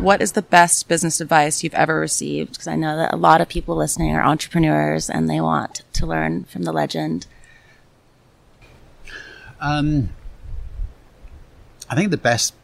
What 0.00 0.22
is 0.22 0.32
the 0.32 0.42
best 0.42 0.88
business 0.88 1.20
advice 1.20 1.62
you've 1.62 1.74
ever 1.74 1.98
received? 1.98 2.52
Because 2.52 2.68
I 2.68 2.76
know 2.76 2.96
that 2.96 3.12
a 3.12 3.16
lot 3.16 3.40
of 3.40 3.48
people 3.48 3.76
listening 3.76 4.14
are 4.14 4.22
entrepreneurs 4.22 5.10
and 5.10 5.28
they 5.28 5.40
want 5.40 5.82
to 5.92 6.06
learn 6.06 6.44
from 6.44 6.62
the 6.62 6.72
legend. 6.72 7.26
Um, 9.60 10.10
I 11.90 11.96
think 11.96 12.10
the 12.10 12.16
best, 12.16 12.54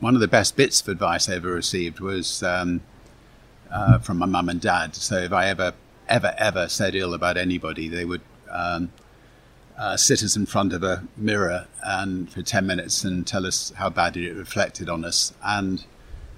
one 0.00 0.14
of 0.14 0.20
the 0.20 0.28
best 0.28 0.56
bits 0.56 0.80
of 0.80 0.88
advice 0.88 1.28
I 1.28 1.36
ever 1.36 1.52
received 1.52 2.00
was 2.00 2.42
um, 2.42 2.80
uh, 3.70 3.98
from 4.00 4.18
my 4.18 4.26
mum 4.26 4.48
and 4.48 4.60
dad. 4.60 4.96
So 4.96 5.16
if 5.16 5.32
I 5.32 5.46
ever, 5.46 5.74
ever, 6.08 6.34
ever 6.36 6.68
said 6.68 6.94
ill 6.94 7.14
about 7.14 7.36
anybody, 7.36 7.88
they 7.88 8.04
would 8.04 8.22
um, 8.50 8.90
uh, 9.78 9.96
sit 9.96 10.22
us 10.22 10.36
in 10.36 10.44
front 10.44 10.72
of 10.72 10.82
a 10.82 11.04
mirror 11.16 11.66
and 11.82 12.30
for 12.30 12.42
ten 12.42 12.66
minutes 12.66 13.04
and 13.04 13.26
tell 13.26 13.46
us 13.46 13.72
how 13.76 13.90
badly 13.90 14.26
it 14.26 14.36
reflected 14.36 14.88
on 14.88 15.04
us. 15.04 15.32
And 15.42 15.84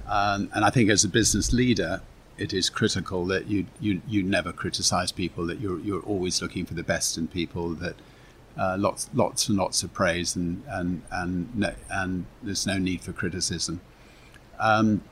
um, 0.09 0.51
and 0.55 0.65
I 0.65 0.71
think 0.71 0.91
as 0.91 1.05
a 1.05 1.09
business 1.09 1.53
leader, 1.53 2.01
it 2.39 2.53
is 2.53 2.69
critical 2.69 3.25
that 3.27 3.47
you 3.47 3.67
you 3.81 4.03
you 4.07 4.23
never 4.23 4.53
criticize 4.53 5.13
people. 5.13 5.47
That 5.47 5.61
you're 5.61 5.79
you're 5.81 6.03
always 6.03 6.43
looking 6.43 6.67
for 6.67 6.75
the 6.75 6.83
best 6.83 7.17
in 7.17 7.29
people. 7.29 7.71
That 7.71 7.97
uh, 8.59 8.77
lots 8.79 9.09
lots 9.15 9.49
and 9.49 9.59
lots 9.59 9.83
of 9.83 9.93
praise 9.93 10.37
and 10.37 10.63
and 10.69 11.03
and 11.11 11.55
no, 11.57 11.75
and 11.91 12.27
there's 12.43 12.67
no 12.67 12.79
need 12.79 13.01
for 13.01 13.13
criticism. 13.13 13.81
Um, 14.59 15.03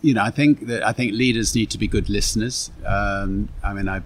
you 0.00 0.14
know, 0.14 0.22
I 0.22 0.30
think 0.30 0.66
that 0.66 0.86
I 0.86 0.92
think 0.92 1.12
leaders 1.12 1.54
need 1.54 1.70
to 1.70 1.78
be 1.78 1.86
good 1.86 2.08
listeners. 2.08 2.70
Um, 2.86 3.48
I 3.62 3.72
mean, 3.72 3.88
I 3.88 4.02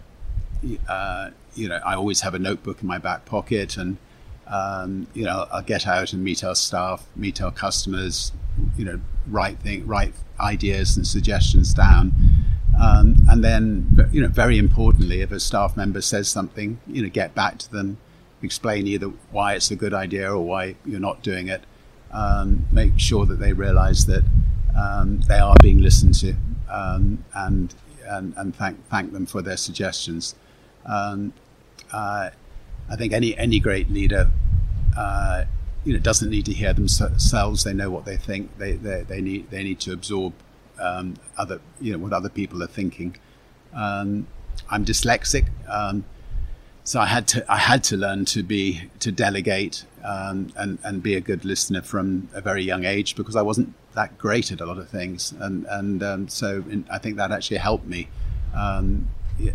uh, 0.89 1.31
you 1.55 1.69
know 1.69 1.81
I 1.85 1.95
always 1.95 2.21
have 2.23 2.35
a 2.35 2.39
notebook 2.39 2.83
in 2.83 2.89
my 2.89 2.99
back 2.99 3.25
pocket, 3.25 3.77
and 3.77 3.97
um, 4.47 5.07
you 5.15 5.25
know 5.25 5.47
I'll 5.53 5.63
get 5.63 5.87
out 5.87 6.13
and 6.13 6.25
meet 6.25 6.43
our 6.43 6.55
staff, 6.55 7.07
meet 7.17 7.41
our 7.41 7.51
customers, 7.51 8.33
you 8.77 8.85
know, 8.85 9.01
write 9.29 9.59
thing, 9.61 9.87
write 9.87 10.15
ideas 10.41 10.97
and 10.97 11.07
suggestions 11.07 11.75
down. 11.75 12.13
Um, 12.81 13.17
and 13.29 13.43
then, 13.43 14.09
you 14.13 14.21
know, 14.21 14.29
very 14.29 14.59
importantly, 14.59 15.23
if 15.23 15.33
a 15.33 15.41
staff 15.41 15.77
member 15.77 16.01
says 16.01 16.29
something, 16.29 16.79
you 16.87 17.03
know, 17.03 17.09
get 17.09 17.35
back 17.35 17.59
to 17.59 17.71
them, 17.71 17.97
explain 18.43 18.87
either 18.87 19.09
why 19.31 19.55
it's 19.55 19.71
a 19.71 19.77
good 19.77 19.95
idea 19.95 20.31
or 20.31 20.45
why 20.45 20.77
you're 20.85 21.01
not 21.01 21.23
doing 21.23 21.49
it. 21.49 21.63
Um, 22.13 22.67
make 22.71 22.99
sure 22.99 23.27
that 23.27 23.39
they 23.39 23.53
realise 23.53 24.05
that 24.05 24.25
um, 24.77 25.21
they 25.29 25.39
are 25.39 25.57
being 25.61 25.81
listened 25.81 26.15
to, 26.17 26.35
um, 26.71 27.25
and 27.35 27.75
and, 28.07 28.35
and 28.37 28.55
thank 28.55 28.87
thank 28.89 29.13
them 29.13 29.27
for 29.27 29.43
their 29.43 29.57
suggestions. 29.57 30.35
Um, 30.85 31.33
uh, 31.93 32.31
I 32.89 32.97
think 32.97 33.13
any 33.13 33.37
any 33.37 33.59
great 33.59 33.91
leader. 33.91 34.31
Uh, 34.97 35.45
you 35.87 35.93
know, 35.93 36.01
doesn't 36.01 36.31
need 36.31 36.45
to 36.47 36.53
hear 36.53 36.73
themselves. 36.73 37.63
They 37.63 37.73
know 37.73 37.91
what 37.91 38.05
they 38.05 38.17
think. 38.17 38.59
They 38.59 38.73
they, 38.73 39.03
they 39.03 39.21
need 39.21 39.51
they 39.51 39.63
need 39.63 39.79
to 39.81 39.93
absorb 39.93 40.35
um, 40.81 41.15
other 41.39 41.61
you 41.81 41.93
know 41.93 41.99
what 41.99 42.13
other 42.13 42.29
people 42.29 42.63
are 42.63 42.67
thinking. 42.67 43.17
Um, 43.73 44.27
I'm 44.69 44.85
dyslexic, 44.85 45.47
um, 45.69 46.05
so 46.83 46.99
I 46.99 47.07
had 47.07 47.29
to 47.29 47.45
I 47.51 47.59
had 47.59 47.85
to 47.85 47.97
learn 47.97 48.25
to 48.27 48.43
be 48.43 48.91
to 48.99 49.13
delegate 49.13 49.87
um, 50.03 50.53
and 50.57 50.79
and 50.83 51.05
be 51.05 51.15
a 51.15 51.21
good 51.21 51.45
listener 51.45 51.83
from 51.83 52.29
a 52.35 52.41
very 52.41 52.65
young 52.65 52.85
age 52.85 53.15
because 53.15 53.37
I 53.37 53.43
wasn't 53.43 53.73
that 53.95 54.19
great 54.19 54.51
at 54.51 54.61
a 54.61 54.67
lot 54.67 54.79
of 54.79 54.89
things, 54.89 55.33
and 55.39 55.67
and 55.67 56.03
um, 56.03 56.29
so 56.29 56.65
in, 56.69 56.85
I 56.91 56.99
think 56.99 57.17
that 57.17 57.31
actually 57.31 57.59
helped 57.59 57.87
me. 57.87 58.09
Um, 58.55 59.09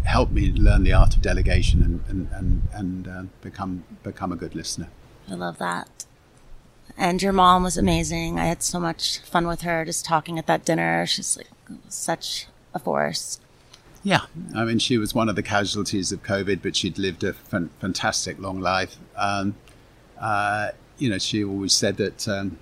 helped 0.04 0.32
me 0.32 0.52
learn 0.52 0.84
the 0.84 0.94
art 0.94 1.16
of 1.16 1.22
delegation 1.22 1.82
and 1.82 2.04
and 2.08 2.30
and, 2.32 2.68
and 2.72 3.08
uh, 3.08 3.24
become 3.42 3.84
become 4.04 4.32
a 4.32 4.38
good 4.38 4.56
listener. 4.56 4.88
I 5.30 5.34
love 5.34 5.58
that. 5.58 6.01
And 6.98 7.22
your 7.22 7.34
mom 7.34 7.64
was 7.64 7.78
amazing. 7.78 8.40
I 8.40 8.46
had 8.46 8.64
so 8.64 8.80
much 8.80 9.20
fun 9.20 9.48
with 9.48 9.62
her 9.62 9.86
just 9.86 10.06
talking 10.06 10.38
at 10.38 10.48
that 10.48 10.66
dinner. 10.66 11.06
She's 11.06 11.38
like 11.38 11.50
such 11.90 12.48
a 12.74 12.80
force. 12.80 13.40
Yeah, 14.04 14.22
I 14.56 14.66
mean, 14.66 14.80
she 14.80 14.98
was 14.98 15.14
one 15.14 15.30
of 15.30 15.36
the 15.36 15.44
casualties 15.44 16.12
of 16.12 16.24
COVID, 16.24 16.62
but 16.64 16.76
she'd 16.76 16.98
lived 16.98 17.24
a 17.24 17.30
f- 17.30 17.70
fantastic 17.80 18.40
long 18.40 18.60
life. 18.60 18.96
Um, 19.16 19.56
uh, 20.20 20.72
you 20.98 21.10
know, 21.10 21.20
she 21.20 21.44
always 21.44 21.74
said 21.74 21.98
that, 21.98 22.28
um, 22.28 22.58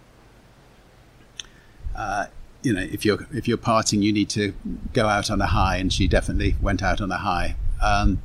uh, 1.95 2.25
you 2.61 2.73
know, 2.73 2.81
if 2.81 3.05
you're 3.05 3.25
if 3.31 3.47
you're 3.47 3.57
parting, 3.57 4.01
you 4.01 4.11
need 4.11 4.29
to 4.31 4.53
go 4.91 5.07
out 5.07 5.31
on 5.31 5.41
a 5.41 5.47
high, 5.47 5.77
and 5.77 5.93
she 5.93 6.09
definitely 6.09 6.55
went 6.61 6.83
out 6.83 6.99
on 6.99 7.09
a 7.09 7.17
high, 7.17 7.55
um, 7.81 8.21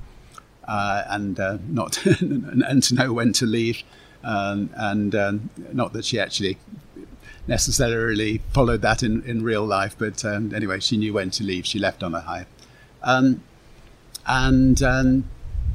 uh, 0.66 1.04
and 1.08 1.38
uh, 1.38 1.58
not 1.68 2.04
and 2.20 2.82
to 2.82 2.94
know 2.94 3.12
when 3.12 3.32
to 3.34 3.46
leave. 3.46 3.82
Um, 4.24 4.70
and 4.74 5.14
um, 5.14 5.50
not 5.72 5.92
that 5.92 6.04
she 6.04 6.18
actually 6.18 6.58
necessarily 7.46 8.40
followed 8.52 8.82
that 8.82 9.02
in, 9.02 9.22
in 9.24 9.42
real 9.42 9.64
life, 9.64 9.94
but 9.98 10.24
um, 10.24 10.54
anyway, 10.54 10.80
she 10.80 10.96
knew 10.96 11.12
when 11.12 11.30
to 11.30 11.44
leave. 11.44 11.66
She 11.66 11.78
left 11.78 12.02
on 12.02 12.14
a 12.14 12.20
high. 12.20 12.46
Um, 13.02 13.42
and 14.26 14.82
um, 14.82 15.24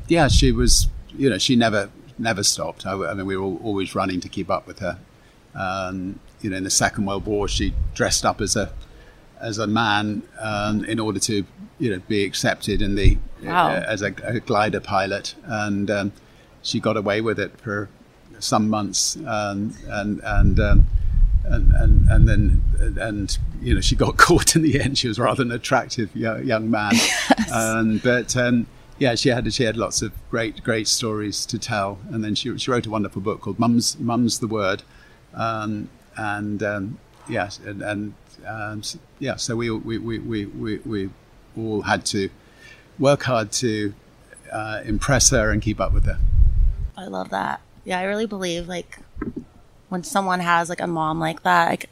yeah, 0.07 0.27
she 0.27 0.51
was, 0.51 0.87
you 1.09 1.29
know, 1.29 1.37
she 1.37 1.55
never 1.55 1.89
never 2.17 2.43
stopped. 2.43 2.85
I, 2.85 2.93
I 2.93 3.13
mean, 3.13 3.25
we 3.25 3.37
were 3.37 3.57
always 3.59 3.95
running 3.95 4.19
to 4.21 4.29
keep 4.29 4.49
up 4.49 4.67
with 4.67 4.79
her. 4.79 4.99
Um, 5.55 6.19
you 6.41 6.49
know, 6.49 6.57
in 6.57 6.63
the 6.63 6.69
Second 6.69 7.05
World 7.05 7.25
War, 7.25 7.47
she 7.47 7.73
dressed 7.93 8.25
up 8.25 8.41
as 8.41 8.55
a 8.55 8.73
as 9.39 9.57
a 9.57 9.67
man 9.67 10.23
in 10.87 10.99
order 10.99 11.19
to, 11.19 11.45
you 11.77 11.89
know, 11.91 12.01
be 12.07 12.25
accepted 12.25 12.81
in 12.81 12.95
the 12.95 13.17
wow. 13.43 13.69
uh, 13.69 13.85
as 13.87 14.01
a, 14.01 14.13
a, 14.23 14.39
glider 14.41 14.81
pilot, 14.81 15.35
and 15.45 16.11
she 16.61 16.79
got 16.79 16.97
away 16.97 17.21
with 17.21 17.39
it 17.39 17.57
for 17.61 17.87
some 18.39 18.69
months, 18.69 19.17
um, 19.25 19.75
and 19.87 20.21
and, 20.23 20.59
um, 20.59 20.87
and 21.43 21.71
and 21.73 22.09
and 22.09 22.27
then 22.27 22.63
and 22.99 23.37
you 23.61 23.75
know 23.75 23.81
she 23.81 23.95
got 23.95 24.17
caught 24.27 24.55
in 24.55 24.61
the 24.61 24.79
end. 24.79 24.97
She 24.97 25.07
was 25.07 25.19
rather 25.19 25.43
an 25.43 25.51
attractive 25.51 26.15
young, 26.15 26.45
young 26.45 26.69
man, 26.69 26.93
yes. 26.93 27.51
um, 27.51 27.99
but 28.03 28.35
um, 28.35 28.67
yeah, 28.97 29.15
she 29.15 29.29
had 29.29 29.51
she 29.53 29.63
had 29.63 29.77
lots 29.77 30.01
of 30.01 30.11
great 30.29 30.63
great 30.63 30.87
stories 30.87 31.45
to 31.47 31.57
tell. 31.57 31.99
And 32.11 32.23
then 32.23 32.35
she 32.35 32.57
she 32.57 32.69
wrote 32.71 32.85
a 32.85 32.89
wonderful 32.89 33.21
book 33.21 33.41
called 33.41 33.59
"Mum's 33.59 33.97
Mum's 33.99 34.39
the 34.39 34.47
Word," 34.47 34.83
um, 35.33 35.89
and 36.17 36.61
um, 36.63 36.99
yes, 37.27 37.59
and, 37.59 37.81
and 37.81 38.13
yeah, 39.19 39.35
so 39.35 39.55
we 39.55 39.69
we 39.69 39.97
we 39.97 40.19
we 40.19 40.45
we, 40.45 40.77
we 40.79 41.09
all 41.57 41.81
had 41.81 42.05
to 42.05 42.29
work 42.97 43.23
hard 43.23 43.51
to 43.51 43.93
uh, 44.51 44.81
impress 44.85 45.29
her 45.29 45.51
and 45.51 45.61
keep 45.61 45.79
up 45.79 45.93
with 45.93 46.05
her. 46.05 46.19
I 46.97 47.05
love 47.05 47.29
that. 47.29 47.61
Yeah, 47.89 47.97
I 47.97 48.03
really 48.03 48.27
believe 48.27 48.67
like 48.67 48.99
when 49.89 50.03
someone 50.03 50.41
has 50.41 50.69
like 50.69 50.79
a 50.79 50.85
mom 50.85 51.19
like 51.19 51.41
that, 51.41 51.69
like 51.69 51.89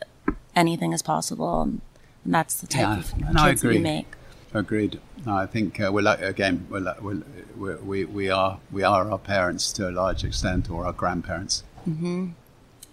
anything 0.56 0.94
is 0.94 1.02
possible, 1.02 1.64
and, 1.64 1.82
that's 2.24 2.62
the 2.62 2.68
type 2.68 2.82
Yeah, 2.82 3.00
of 3.00 3.34
no, 3.34 3.42
I 3.42 3.50
kids 3.50 3.64
you 3.64 3.80
make. 3.80 4.06
Agreed. 4.54 5.00
No, 5.26 5.36
I 5.36 5.48
think 5.48 5.80
uh, 5.80 5.90
we're 5.92 6.02
like 6.04 6.22
again 6.22 6.68
we're, 6.70 6.82
like, 6.82 7.02
we're, 7.02 7.24
we're, 7.56 7.78
we 7.78 8.06
we 8.06 8.30
are 8.30 8.60
we 8.72 8.84
are 8.84 9.10
our 9.10 9.18
parents 9.18 9.72
to 9.74 9.90
a 9.90 9.92
large 9.92 10.24
extent 10.24 10.70
or 10.70 10.86
our 10.86 10.94
grandparents. 10.94 11.64
hmm 11.86 12.28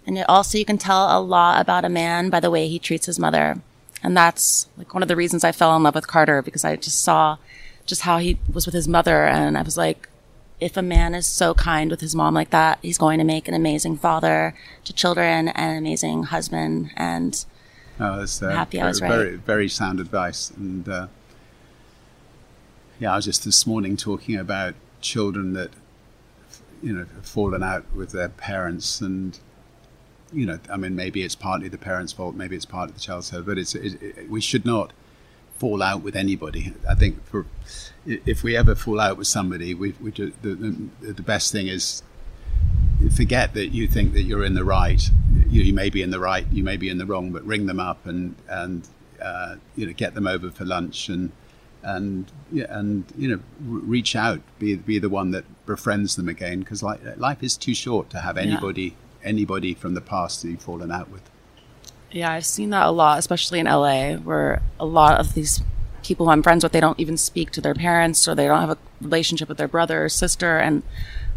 And 0.07 0.17
it 0.17 0.27
also, 0.27 0.57
you 0.57 0.65
can 0.65 0.79
tell 0.79 1.05
a 1.15 1.21
lot 1.21 1.61
about 1.61 1.85
a 1.85 1.89
man 1.89 2.31
by 2.31 2.39
the 2.39 2.49
way 2.49 2.67
he 2.67 2.79
treats 2.79 3.05
his 3.05 3.19
mother. 3.19 3.61
And 4.01 4.17
that's 4.17 4.67
like 4.77 4.95
one 4.95 5.03
of 5.03 5.09
the 5.09 5.15
reasons 5.15 5.43
I 5.43 5.51
fell 5.51 5.75
in 5.75 5.83
love 5.83 5.93
with 5.93 6.07
Carter 6.07 6.41
because 6.41 6.65
I 6.65 6.75
just 6.75 7.03
saw 7.03 7.37
just 7.85 8.01
how 8.01 8.17
he 8.17 8.39
was 8.51 8.65
with 8.65 8.73
his 8.73 8.87
mother. 8.87 9.25
And 9.25 9.57
I 9.57 9.61
was 9.61 9.77
like, 9.77 10.09
if 10.59 10.77
a 10.77 10.81
man 10.81 11.13
is 11.13 11.27
so 11.27 11.53
kind 11.53 11.91
with 11.91 12.01
his 12.01 12.15
mom 12.15 12.33
like 12.33 12.49
that, 12.51 12.79
he's 12.81 12.97
going 12.97 13.19
to 13.19 13.25
make 13.25 13.47
an 13.47 13.53
amazing 13.53 13.97
father 13.97 14.55
to 14.85 14.93
children 14.93 15.49
and 15.49 15.71
an 15.71 15.77
amazing 15.77 16.23
husband. 16.23 16.91
And 16.95 17.45
No, 17.99 18.19
that's 18.19 18.41
uh, 18.41 18.49
happy 18.49 18.79
I 18.79 18.83
very, 18.83 18.89
was 18.89 19.01
right. 19.01 19.09
very 19.09 19.35
very 19.35 19.69
sound 19.69 19.99
advice. 19.99 20.51
And 20.51 20.87
uh, 20.87 21.07
yeah, 22.99 23.13
I 23.13 23.17
was 23.17 23.25
just 23.25 23.43
this 23.43 23.67
morning 23.67 23.97
talking 23.97 24.37
about 24.37 24.75
children 25.01 25.53
that 25.53 25.71
you 26.81 26.93
know 26.93 27.05
have 27.15 27.25
fallen 27.25 27.63
out 27.63 27.85
with 27.93 28.11
their 28.11 28.29
parents 28.29 29.01
and. 29.01 29.39
You 30.33 30.47
know, 30.47 30.59
I 30.69 30.75
mean, 30.75 30.95
maybe 30.97 31.23
it's 31.23 31.35
partly 31.35 31.69
the 31.69 31.77
parents' 31.77 32.11
fault, 32.11 32.35
maybe 32.35 32.57
it's 32.57 32.65
part 32.65 32.89
of 32.89 32.95
the 32.95 32.99
child's 32.99 33.29
fault, 33.29 33.45
but 33.45 33.57
it's 33.57 33.73
it, 33.73 34.01
it, 34.01 34.29
we 34.29 34.41
should 34.41 34.65
not 34.65 34.91
fall 35.59 35.81
out 35.81 36.01
with 36.01 36.15
anybody. 36.15 36.73
I 36.89 36.95
think 36.95 37.23
for 37.25 37.45
if 38.05 38.43
we 38.43 38.55
ever 38.55 38.75
fall 38.75 38.99
out 38.99 39.17
with 39.17 39.27
somebody, 39.27 39.73
we, 39.73 39.93
we 40.01 40.11
do, 40.11 40.31
the, 40.41 40.53
the 40.55 41.13
the 41.13 41.21
best 41.23 41.51
thing 41.51 41.67
is 41.67 42.03
forget 43.15 43.53
that 43.53 43.67
you 43.67 43.87
think 43.87 44.13
that 44.13 44.23
you're 44.23 44.43
in 44.43 44.53
the 44.53 44.63
right. 44.63 45.09
You, 45.49 45.61
you 45.61 45.73
may 45.73 45.89
be 45.89 46.01
in 46.01 46.11
the 46.11 46.19
right, 46.19 46.45
you 46.51 46.63
may 46.63 46.77
be 46.77 46.89
in 46.89 46.97
the 46.97 47.05
wrong, 47.05 47.31
but 47.31 47.43
ring 47.45 47.65
them 47.65 47.79
up 47.79 48.05
and 48.05 48.35
and 48.47 48.87
uh, 49.21 49.55
you 49.75 49.85
know 49.85 49.93
get 49.93 50.13
them 50.13 50.27
over 50.27 50.51
for 50.51 50.65
lunch 50.65 51.09
and 51.09 51.31
and 51.83 52.31
and 52.51 53.05
you 53.17 53.27
know 53.29 53.39
re- 53.61 53.81
reach 53.81 54.15
out, 54.15 54.41
be 54.59 54.75
be 54.75 54.99
the 54.99 55.09
one 55.09 55.31
that 55.31 55.45
befriends 55.65 56.15
them 56.15 56.27
again 56.29 56.59
because 56.59 56.83
like, 56.83 56.99
life 57.17 57.41
is 57.43 57.57
too 57.57 57.73
short 57.73 58.09
to 58.11 58.19
have 58.19 58.37
Yeah. 58.37 58.43
anybody 58.43 58.95
anybody 59.23 59.73
from 59.73 59.93
the 59.95 60.01
past 60.01 60.41
that 60.41 60.49
you've 60.49 60.61
fallen 60.61 60.91
out 60.91 61.09
with. 61.09 61.23
Yeah, 62.15 62.31
I've 62.31 62.45
seen 62.45 62.69
that 62.69 62.85
a 62.85 62.91
lot, 62.91 63.19
especially 63.19 63.59
in 63.59 63.65
LA, 63.65 64.13
where 64.13 64.61
a 64.79 64.85
lot 64.85 65.19
of 65.19 65.33
these 65.33 65.61
people 66.01 66.27
who 66.27 66.31
I'm 66.31 66.43
friends 66.43 66.63
with, 66.63 66.71
they 66.71 66.79
don't 66.79 66.97
even 66.97 67.17
speak 67.17 67.51
to 67.51 67.61
their 67.61 67.73
parents 67.73 68.25
or 68.25 68.33
they 68.33 68.47
don't 68.47 68.61
have 68.61 68.69
a 68.69 68.77
relationship 69.01 69.49
with 69.49 69.57
their 69.57 69.67
brother 69.67 70.05
or 70.05 70.07
sister. 70.07 70.57
And 70.57 70.83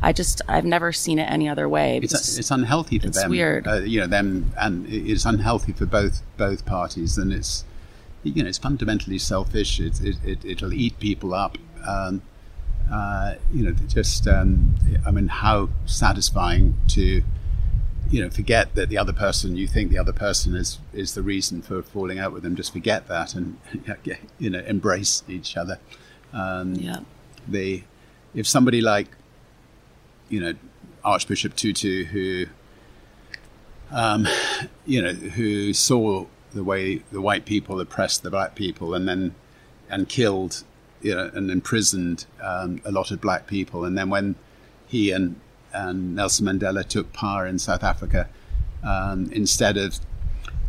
I 0.00 0.12
just, 0.12 0.40
I've 0.46 0.64
never 0.64 0.92
seen 0.92 1.18
it 1.18 1.24
any 1.24 1.48
other 1.48 1.68
way. 1.68 1.98
It's, 2.00 2.38
it's 2.38 2.52
unhealthy 2.52 3.00
for 3.00 3.08
it's 3.08 3.20
them. 3.20 3.30
weird. 3.32 3.66
Uh, 3.66 3.78
you 3.78 3.98
know 3.98 4.06
them, 4.06 4.52
and 4.56 4.86
it's 4.88 5.24
unhealthy 5.24 5.72
for 5.72 5.84
both 5.84 6.22
both 6.36 6.64
parties, 6.64 7.18
and 7.18 7.32
it's 7.32 7.64
you 8.22 8.40
know 8.44 8.48
it's 8.48 8.58
fundamentally 8.58 9.18
selfish. 9.18 9.80
It, 9.80 10.00
it, 10.00 10.16
it 10.24 10.44
it'll 10.44 10.72
eat 10.72 11.00
people 11.00 11.34
up. 11.34 11.58
Um, 11.88 12.22
uh, 12.88 13.34
you 13.52 13.64
know, 13.64 13.72
just 13.88 14.28
um, 14.28 14.76
I 15.04 15.10
mean, 15.10 15.26
how 15.26 15.70
satisfying 15.86 16.76
to 16.90 17.24
you 18.10 18.22
know 18.22 18.30
forget 18.30 18.74
that 18.74 18.88
the 18.88 18.96
other 18.96 19.12
person 19.12 19.56
you 19.56 19.66
think 19.66 19.90
the 19.90 19.98
other 19.98 20.12
person 20.12 20.54
is 20.54 20.78
is 20.92 21.14
the 21.14 21.22
reason 21.22 21.62
for 21.62 21.82
falling 21.82 22.18
out 22.18 22.32
with 22.32 22.42
them. 22.42 22.56
Just 22.56 22.72
forget 22.72 23.08
that 23.08 23.34
and 23.34 23.58
you 24.38 24.50
know 24.50 24.60
embrace 24.60 25.22
each 25.28 25.56
other. 25.56 25.78
Um, 26.32 26.74
yeah. 26.74 27.00
The 27.46 27.82
if 28.34 28.46
somebody 28.46 28.80
like 28.80 29.08
you 30.28 30.40
know 30.40 30.54
Archbishop 31.04 31.56
Tutu 31.56 32.04
who 32.04 32.46
um, 33.90 34.26
you 34.86 35.02
know 35.02 35.12
who 35.12 35.72
saw 35.72 36.26
the 36.52 36.64
way 36.64 37.02
the 37.12 37.20
white 37.20 37.44
people 37.44 37.80
oppressed 37.80 38.22
the 38.22 38.30
black 38.30 38.54
people 38.54 38.94
and 38.94 39.08
then 39.08 39.34
and 39.90 40.08
killed 40.08 40.64
you 41.00 41.14
know 41.14 41.30
and 41.34 41.50
imprisoned 41.50 42.26
um, 42.42 42.80
a 42.84 42.90
lot 42.90 43.10
of 43.10 43.20
black 43.20 43.46
people 43.46 43.84
and 43.84 43.96
then 43.96 44.10
when 44.10 44.34
he 44.86 45.10
and 45.10 45.38
and 45.72 46.14
Nelson 46.14 46.46
Mandela 46.46 46.86
took 46.86 47.12
power 47.12 47.46
in 47.46 47.58
South 47.58 47.82
Africa 47.82 48.28
um, 48.82 49.30
instead 49.32 49.76
of 49.76 49.98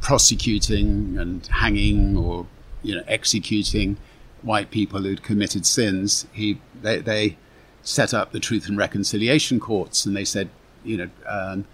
prosecuting 0.01 1.17
and 1.17 1.45
hanging 1.47 2.17
or 2.17 2.45
you 2.83 2.95
know 2.95 3.03
executing 3.07 3.97
white 4.41 4.71
people 4.71 5.01
who'd 5.01 5.21
committed 5.21 5.65
sins 5.65 6.25
he 6.31 6.59
they, 6.81 6.99
they 6.99 7.37
set 7.81 8.13
up 8.13 8.31
the 8.31 8.39
truth 8.39 8.67
and 8.69 8.77
reconciliation 8.77 9.59
courts 9.59 10.05
and 10.05 10.15
they 10.15 10.23
said 10.23 10.49
you 10.83 10.95
know 10.95 11.09
um, 11.27 11.65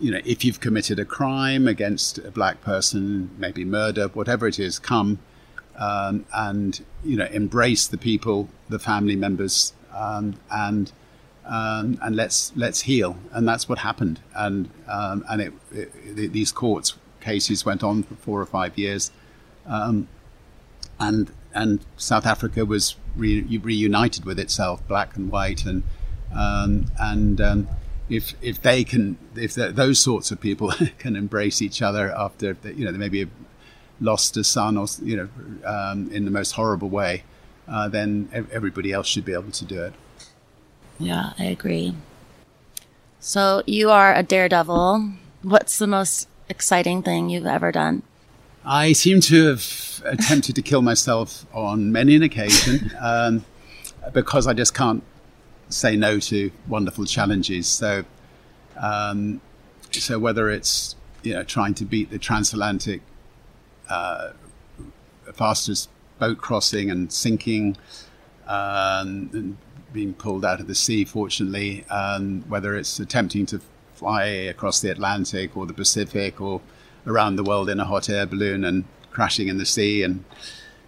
you 0.00 0.10
know 0.10 0.20
if 0.24 0.44
you've 0.44 0.60
committed 0.60 0.98
a 0.98 1.04
crime 1.04 1.66
against 1.66 2.18
a 2.18 2.30
black 2.30 2.60
person 2.60 3.30
maybe 3.38 3.64
murder 3.64 4.08
whatever 4.08 4.46
it 4.46 4.58
is 4.58 4.78
come 4.78 5.18
um, 5.78 6.26
and 6.34 6.84
you 7.02 7.16
know 7.16 7.26
embrace 7.26 7.86
the 7.86 7.98
people 7.98 8.48
the 8.68 8.78
family 8.78 9.16
members 9.16 9.72
um, 9.94 10.34
and 10.50 10.92
um, 11.46 11.98
and 12.02 12.14
let's 12.16 12.52
let's 12.56 12.82
heal. 12.82 13.16
And 13.32 13.46
that's 13.46 13.68
what 13.68 13.78
happened. 13.78 14.20
And 14.34 14.70
um, 14.88 15.24
and 15.28 15.42
it, 15.42 15.52
it, 15.72 16.32
these 16.32 16.52
courts 16.52 16.94
cases 17.20 17.64
went 17.64 17.82
on 17.82 18.02
for 18.02 18.14
four 18.16 18.40
or 18.40 18.46
five 18.46 18.76
years. 18.76 19.10
Um, 19.66 20.08
and 20.98 21.32
and 21.54 21.84
South 21.96 22.26
Africa 22.26 22.64
was 22.64 22.96
re- 23.16 23.58
reunited 23.58 24.24
with 24.24 24.38
itself, 24.38 24.86
black 24.88 25.16
and 25.16 25.30
white, 25.30 25.64
and 25.64 25.82
um, 26.34 26.86
and 26.98 27.40
um, 27.40 27.68
if 28.08 28.34
if 28.42 28.60
they 28.62 28.84
can, 28.84 29.18
if 29.36 29.54
those 29.54 29.98
sorts 29.98 30.30
of 30.30 30.40
people 30.40 30.72
can 30.98 31.16
embrace 31.16 31.62
each 31.62 31.82
other 31.82 32.14
after 32.16 32.56
you 32.64 32.84
know 32.84 32.92
they 32.92 32.98
maybe 32.98 33.28
lost 34.00 34.36
a 34.36 34.44
son 34.44 34.76
or 34.76 34.86
you 35.02 35.16
know 35.16 35.28
um, 35.64 36.10
in 36.10 36.24
the 36.24 36.30
most 36.30 36.52
horrible 36.52 36.88
way, 36.88 37.24
uh, 37.68 37.88
then 37.88 38.28
everybody 38.52 38.92
else 38.92 39.06
should 39.06 39.24
be 39.24 39.32
able 39.32 39.50
to 39.50 39.64
do 39.64 39.82
it. 39.82 39.94
Yeah, 41.02 41.32
I 41.36 41.46
agree. 41.46 41.94
So 43.18 43.64
you 43.66 43.90
are 43.90 44.14
a 44.14 44.22
daredevil. 44.22 45.10
What's 45.42 45.78
the 45.78 45.88
most 45.88 46.28
exciting 46.48 47.02
thing 47.02 47.28
you've 47.28 47.46
ever 47.46 47.72
done? 47.72 48.04
I 48.64 48.92
seem 48.92 49.20
to 49.22 49.48
have 49.48 50.02
attempted 50.04 50.54
to 50.54 50.62
kill 50.62 50.80
myself 50.80 51.44
on 51.52 51.90
many 51.90 52.14
an 52.14 52.22
occasion 52.22 52.92
um, 53.00 53.44
because 54.12 54.46
I 54.46 54.52
just 54.52 54.74
can't 54.74 55.02
say 55.68 55.96
no 55.96 56.20
to 56.20 56.52
wonderful 56.68 57.04
challenges. 57.04 57.66
So, 57.66 58.04
um, 58.76 59.40
so 59.90 60.20
whether 60.20 60.50
it's 60.50 60.94
you 61.24 61.34
know 61.34 61.42
trying 61.42 61.74
to 61.74 61.84
beat 61.84 62.10
the 62.10 62.18
transatlantic 62.18 63.00
uh, 63.88 64.30
fastest 65.34 65.88
boat 66.20 66.38
crossing 66.38 66.92
and 66.92 67.12
sinking, 67.12 67.76
um, 68.46 69.30
and 69.32 69.56
being 69.92 70.14
pulled 70.14 70.44
out 70.44 70.60
of 70.60 70.66
the 70.66 70.74
sea, 70.74 71.04
fortunately, 71.04 71.84
um, 71.90 72.44
whether 72.48 72.76
it's 72.76 72.98
attempting 72.98 73.46
to 73.46 73.60
fly 73.94 74.24
across 74.24 74.80
the 74.80 74.90
Atlantic 74.90 75.56
or 75.56 75.66
the 75.66 75.74
Pacific 75.74 76.40
or 76.40 76.60
around 77.06 77.36
the 77.36 77.44
world 77.44 77.68
in 77.68 77.80
a 77.80 77.84
hot 77.84 78.08
air 78.08 78.26
balloon 78.26 78.64
and 78.64 78.84
crashing 79.10 79.48
in 79.48 79.58
the 79.58 79.66
sea 79.66 80.02
and 80.02 80.24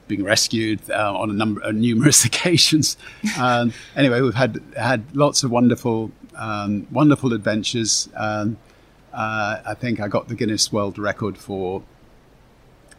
being 0.08 0.24
rescued 0.24 0.80
uh, 0.90 1.16
on 1.16 1.30
a 1.30 1.32
number 1.32 1.60
of 1.62 1.74
numerous 1.74 2.24
occasions. 2.30 2.96
Um, 3.38 3.72
anyway, 3.96 4.20
we've 4.20 4.34
had 4.34 4.62
had 4.76 5.14
lots 5.14 5.42
of 5.42 5.50
wonderful 5.50 6.10
um, 6.36 6.86
wonderful 6.90 7.32
adventures. 7.32 8.08
Um, 8.16 8.58
uh, 9.12 9.60
I 9.64 9.74
think 9.74 10.00
I 10.00 10.08
got 10.08 10.28
the 10.28 10.34
Guinness 10.34 10.72
World 10.72 10.98
Record 10.98 11.38
for 11.38 11.82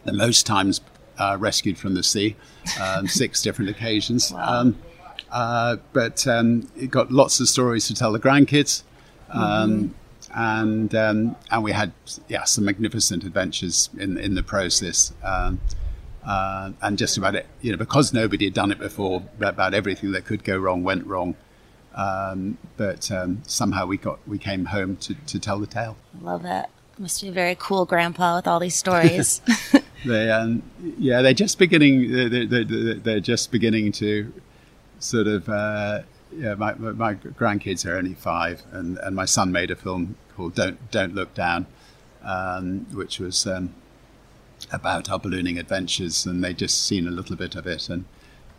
the 0.05 0.13
most 0.13 0.45
times 0.45 0.81
uh, 1.17 1.35
rescued 1.39 1.77
from 1.77 1.93
the 1.93 2.03
sea, 2.03 2.35
um, 2.81 3.07
six 3.07 3.41
different 3.41 3.69
occasions. 3.69 4.31
Um, 4.31 4.77
uh, 5.35 5.75
but 5.91 6.25
um, 6.27 6.71
it 6.77 6.89
got 6.89 7.11
lots 7.11 7.41
of 7.41 7.49
stories 7.49 7.87
to 7.87 7.93
tell 7.93 8.13
the 8.13 8.19
grandkids. 8.19 8.83
Um, 9.29 9.93
and 10.33 10.95
um, 10.95 11.35
and 11.51 11.63
we 11.63 11.73
had 11.73 11.91
yeah 12.29 12.45
some 12.45 12.63
magnificent 12.63 13.25
adventures 13.25 13.89
in 13.97 14.17
in 14.17 14.35
the 14.35 14.43
process. 14.43 15.11
Um, 15.23 15.59
uh, 16.23 16.71
and 16.81 16.97
just 16.97 17.17
about 17.17 17.35
it, 17.35 17.45
you 17.61 17.71
know, 17.71 17.77
because 17.77 18.13
nobody 18.13 18.45
had 18.45 18.53
done 18.53 18.71
it 18.71 18.79
before, 18.79 19.23
about 19.39 19.73
everything 19.73 20.13
that 20.13 20.25
could 20.25 20.43
go 20.43 20.57
wrong 20.57 20.83
went 20.83 21.05
wrong. 21.05 21.35
Um, 21.93 22.57
but 22.77 23.11
um, 23.11 23.43
somehow 23.45 23.85
we 23.85 23.97
got 23.97 24.25
we 24.25 24.37
came 24.37 24.65
home 24.65 24.95
to, 24.97 25.15
to 25.15 25.37
tell 25.37 25.59
the 25.59 25.67
tale. 25.67 25.97
Love 26.21 26.43
that. 26.43 26.69
Must 26.97 27.21
be 27.21 27.27
a 27.27 27.31
very 27.33 27.57
cool 27.59 27.85
grandpa 27.85 28.37
with 28.37 28.47
all 28.47 28.61
these 28.61 28.75
stories. 28.75 29.41
They 30.05 30.29
um, 30.29 30.61
yeah, 30.99 31.21
they're 31.21 31.33
just 31.33 31.57
beginning. 31.57 32.11
They're, 32.11 32.45
they're, 32.45 32.93
they're 32.93 33.19
just 33.19 33.51
beginning 33.51 33.91
to 33.93 34.31
sort 35.05 35.27
of. 35.27 35.47
Uh, 35.47 36.01
yeah, 36.31 36.55
my, 36.55 36.73
my 36.73 37.13
grandkids 37.13 37.85
are 37.85 37.95
only 37.95 38.13
five, 38.13 38.63
and, 38.71 38.97
and 38.97 39.15
my 39.15 39.25
son 39.25 39.51
made 39.51 39.71
a 39.71 39.75
film 39.75 40.15
called 40.35 40.55
"Don't 40.55 40.91
Don't 40.91 41.15
Look 41.15 41.33
Down," 41.33 41.65
um, 42.23 42.87
which 42.91 43.19
was 43.19 43.47
um, 43.47 43.73
about 44.71 45.09
our 45.09 45.19
ballooning 45.19 45.57
adventures, 45.57 46.25
and 46.25 46.43
they 46.43 46.53
just 46.53 46.85
seen 46.85 47.07
a 47.07 47.11
little 47.11 47.35
bit 47.35 47.55
of 47.55 47.67
it, 47.67 47.89
and 47.89 48.05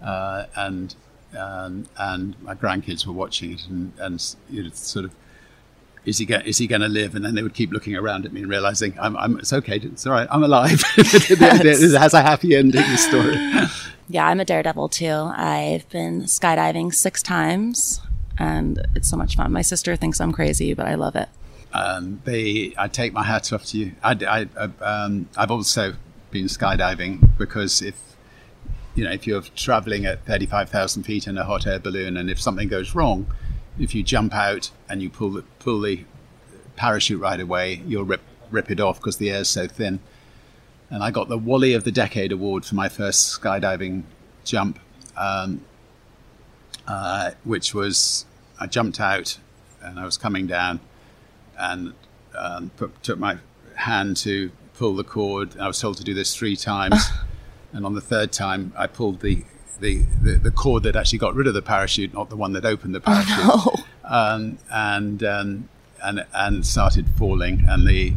uh, 0.01 0.45
and 0.55 0.95
um, 1.37 1.87
and 1.97 2.41
my 2.43 2.55
grandkids 2.55 3.07
were 3.07 3.13
watching 3.13 3.53
it, 3.53 3.67
and, 3.69 3.93
and 3.99 4.37
you 4.49 4.63
know, 4.63 4.71
sort 4.71 5.05
of, 5.05 5.15
is 6.07 6.19
he 6.19 6.25
go, 6.25 6.37
is 6.45 6.59
he 6.59 6.66
going 6.69 6.81
to 6.81 6.88
live? 6.88 7.14
And 7.14 7.25
then 7.25 7.35
they 7.35 7.42
would 7.42 7.55
keep 7.55 7.73
looking 7.73 7.97
around 7.97 8.25
at 8.25 8.33
me 8.33 8.40
and 8.40 8.49
realizing 8.49 8.97
I'm, 8.99 9.16
I'm 9.16 9.38
it's 9.38 9.53
okay, 9.53 9.77
it's 9.77 10.07
all 10.07 10.12
right, 10.12 10.29
I'm 10.31 10.45
alive. 10.45 10.83
it 10.97 12.01
has 12.01 12.14
a 12.14 12.23
happy 12.23 12.55
ending. 12.55 12.81
The 12.81 12.97
story. 12.97 13.37
Yeah, 14.09 14.27
I'm 14.29 14.38
a 14.38 14.45
daredevil 14.45 14.88
too. 14.90 15.33
I've 15.35 15.88
been 15.90 16.23
skydiving 16.23 16.95
six 16.95 17.25
times, 17.25 18.01
and 18.38 18.87
it's 18.95 19.11
so 19.11 19.16
much 19.16 19.35
fun. 19.35 19.51
My 19.51 19.62
sister 19.62 19.97
thinks 19.97 20.21
I'm 20.21 20.31
crazy, 20.31 20.75
but 20.75 20.87
I 20.87 20.95
love 20.95 21.16
it. 21.16 21.29
Um, 21.73 22.23
they, 22.25 22.73
I 22.79 22.87
take 22.87 23.12
my 23.12 23.25
hat 23.25 23.53
off 23.53 23.64
to 23.66 23.79
you. 23.79 23.92
I, 24.05 24.47
I, 24.57 24.85
um, 24.85 25.29
I've 25.37 25.51
also 25.51 25.95
been 26.31 26.47
skydiving 26.47 27.37
because 27.37 27.83
if 27.83 28.01
you 28.95 29.05
know 29.05 29.11
if 29.11 29.27
you're 29.27 29.42
traveling 29.42 30.07
at 30.07 30.25
35,000 30.25 31.03
feet 31.03 31.27
in 31.27 31.37
a 31.37 31.45
hot 31.45 31.66
air 31.66 31.81
balloon, 31.81 32.16
and 32.16 32.31
if 32.31 32.40
something 32.40 32.69
goes 32.69 32.95
wrong, 32.95 33.27
if 33.79 33.95
you 33.95 34.03
jump 34.03 34.35
out 34.35 34.71
and 34.89 35.03
you 35.03 35.11
pull 35.11 35.31
the 35.31 35.43
pull 35.59 35.81
the 35.81 36.05
parachute 36.77 37.21
right 37.21 37.41
away, 37.41 37.83
you'll 37.87 38.05
rip 38.05 38.23
rip 38.51 38.71
it 38.71 38.81
off 38.81 38.99
because 38.99 39.17
the 39.17 39.31
air 39.31 39.41
is 39.41 39.49
so 39.49 39.67
thin. 39.67 40.01
And 40.91 41.03
I 41.03 41.11
got 41.11 41.29
the 41.29 41.39
Wally 41.39 41.75
of 41.75 41.85
the 41.85 41.91
Decade 41.91 42.31
award 42.31 42.65
for 42.65 42.77
my 42.77 42.89
first 42.89 43.41
skydiving 43.41 44.05
jump, 44.45 44.79
um, 45.17 45.62
uh, 46.87 47.33
which 47.45 47.75
was 47.75 48.25
I 48.61 48.67
jumped 48.67 49.01
out 49.01 49.39
and 49.83 49.99
I 49.99 50.05
was 50.05 50.17
coming 50.17 50.47
down 50.47 50.81
and 51.59 51.95
um, 52.37 52.71
put, 52.77 53.03
took 53.03 53.19
my 53.19 53.39
hand 53.75 54.17
to 54.19 54.51
pull 54.75 54.95
the 54.95 55.05
cord. 55.05 55.59
I 55.59 55.67
was 55.67 55.81
told 55.81 55.97
to 55.99 56.05
do 56.05 56.15
this 56.15 56.35
three 56.35 56.57
times, 56.57 57.09
and 57.73 57.85
on 57.87 57.95
the 57.95 58.01
third 58.01 58.33
time, 58.33 58.73
I 58.77 58.87
pulled 58.87 59.21
the, 59.21 59.45
the, 59.81 60.03
the, 60.23 60.33
the, 60.33 60.51
cord 60.51 60.83
that 60.85 60.97
actually 60.97 61.19
got 61.19 61.35
rid 61.35 61.47
of 61.47 61.55
the 61.55 61.62
parachute, 61.62 62.12
not 62.15 62.31
the 62.31 62.37
one 62.37 62.53
that 62.53 62.65
opened 62.65 62.95
the 62.95 63.01
parachute. 63.01 63.37
Oh, 63.39 63.75
no. 64.05 64.09
um, 64.09 64.59
and 64.71 65.23
um, 65.23 65.69
and 66.03 66.25
and 66.33 66.67
started 66.67 67.07
falling, 67.19 67.65
and 67.69 67.87
the 67.87 68.15